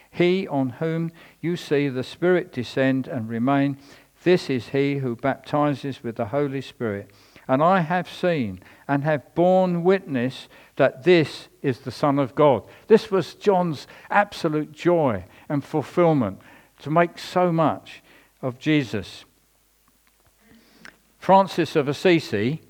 He 0.11 0.47
on 0.47 0.71
whom 0.71 1.11
you 1.39 1.55
see 1.55 1.87
the 1.87 2.03
Spirit 2.03 2.51
descend 2.51 3.07
and 3.07 3.29
remain, 3.29 3.77
this 4.23 4.49
is 4.49 4.69
he 4.69 4.97
who 4.97 5.15
baptizes 5.15 6.03
with 6.03 6.17
the 6.17 6.27
Holy 6.27 6.61
Spirit. 6.61 7.09
And 7.47 7.63
I 7.63 7.79
have 7.79 8.09
seen 8.09 8.61
and 8.87 9.03
have 9.03 9.33
borne 9.33 9.83
witness 9.83 10.47
that 10.75 11.03
this 11.03 11.47
is 11.61 11.79
the 11.79 11.91
Son 11.91 12.19
of 12.19 12.35
God. 12.35 12.63
This 12.87 13.09
was 13.09 13.33
John's 13.33 13.87
absolute 14.09 14.71
joy 14.71 15.25
and 15.49 15.63
fulfillment 15.63 16.39
to 16.79 16.89
make 16.89 17.17
so 17.17 17.51
much 17.51 18.03
of 18.41 18.59
Jesus. 18.59 19.25
Francis 21.19 21.75
of 21.75 21.87
Assisi 21.87 22.61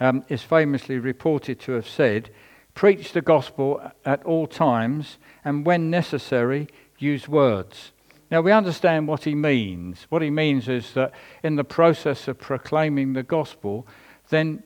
um, 0.00 0.24
is 0.28 0.42
famously 0.42 0.98
reported 0.98 1.58
to 1.60 1.72
have 1.72 1.88
said, 1.88 2.30
Preach 2.78 3.10
the 3.10 3.22
gospel 3.22 3.82
at 4.04 4.24
all 4.24 4.46
times, 4.46 5.18
and 5.44 5.66
when 5.66 5.90
necessary, 5.90 6.68
use 6.96 7.26
words. 7.26 7.90
Now, 8.30 8.40
we 8.40 8.52
understand 8.52 9.08
what 9.08 9.24
he 9.24 9.34
means. 9.34 10.06
What 10.10 10.22
he 10.22 10.30
means 10.30 10.68
is 10.68 10.92
that 10.92 11.10
in 11.42 11.56
the 11.56 11.64
process 11.64 12.28
of 12.28 12.38
proclaiming 12.38 13.14
the 13.14 13.24
gospel, 13.24 13.84
then 14.28 14.62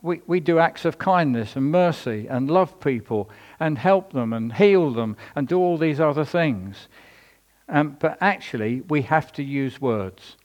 we, 0.00 0.22
we 0.26 0.40
do 0.40 0.58
acts 0.58 0.84
of 0.84 0.98
kindness 0.98 1.54
and 1.54 1.70
mercy 1.70 2.26
and 2.28 2.50
love 2.50 2.80
people 2.80 3.30
and 3.60 3.78
help 3.78 4.12
them 4.12 4.32
and 4.32 4.54
heal 4.54 4.90
them 4.90 5.16
and 5.36 5.46
do 5.46 5.56
all 5.56 5.78
these 5.78 6.00
other 6.00 6.24
things. 6.24 6.88
Um, 7.68 7.96
but 8.00 8.18
actually, 8.20 8.80
we 8.88 9.02
have 9.02 9.32
to 9.34 9.44
use 9.44 9.80
words. 9.80 10.36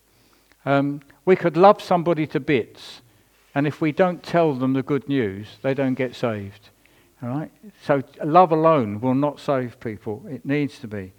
Um, 0.67 1.01
we 1.25 1.35
could 1.35 1.57
love 1.57 1.81
somebody 1.81 2.27
to 2.27 2.39
bits, 2.39 3.01
and 3.55 3.65
if 3.65 3.81
we 3.81 3.91
don't 3.91 4.21
tell 4.21 4.53
them 4.53 4.73
the 4.73 4.83
good 4.83 5.09
news, 5.09 5.57
they 5.63 5.73
don't 5.73 5.95
get 5.95 6.13
saved. 6.13 6.69
All 7.21 7.29
right? 7.29 7.51
So 7.83 8.03
love 8.23 8.51
alone 8.51 9.01
will 9.01 9.15
not 9.15 9.39
save 9.39 9.79
people. 9.79 10.23
It 10.29 10.45
needs 10.45 10.79
to 10.79 10.87
be. 10.87 11.13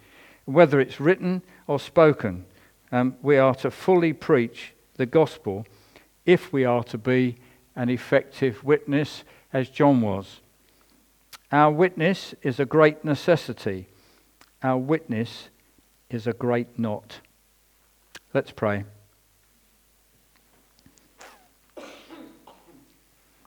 Whether 0.45 0.79
it's 0.79 0.99
written 0.99 1.41
or 1.67 1.79
spoken, 1.79 2.45
um, 2.91 3.15
we 3.21 3.37
are 3.37 3.53
to 3.55 3.69
fully 3.69 4.13
preach 4.13 4.73
the 4.95 5.05
gospel 5.05 5.65
if 6.25 6.51
we 6.53 6.65
are 6.65 6.83
to 6.85 6.97
be 6.97 7.37
an 7.75 7.89
effective 7.89 8.63
witness, 8.63 9.23
as 9.53 9.69
John 9.69 10.01
was. 10.01 10.41
Our 11.51 11.71
witness 11.71 12.35
is 12.43 12.59
a 12.59 12.65
great 12.65 13.03
necessity. 13.03 13.87
Our 14.61 14.77
witness 14.77 15.49
is 16.09 16.27
a 16.27 16.33
great 16.33 16.77
not. 16.77 17.21
Let's 18.33 18.51
pray. 18.51 18.85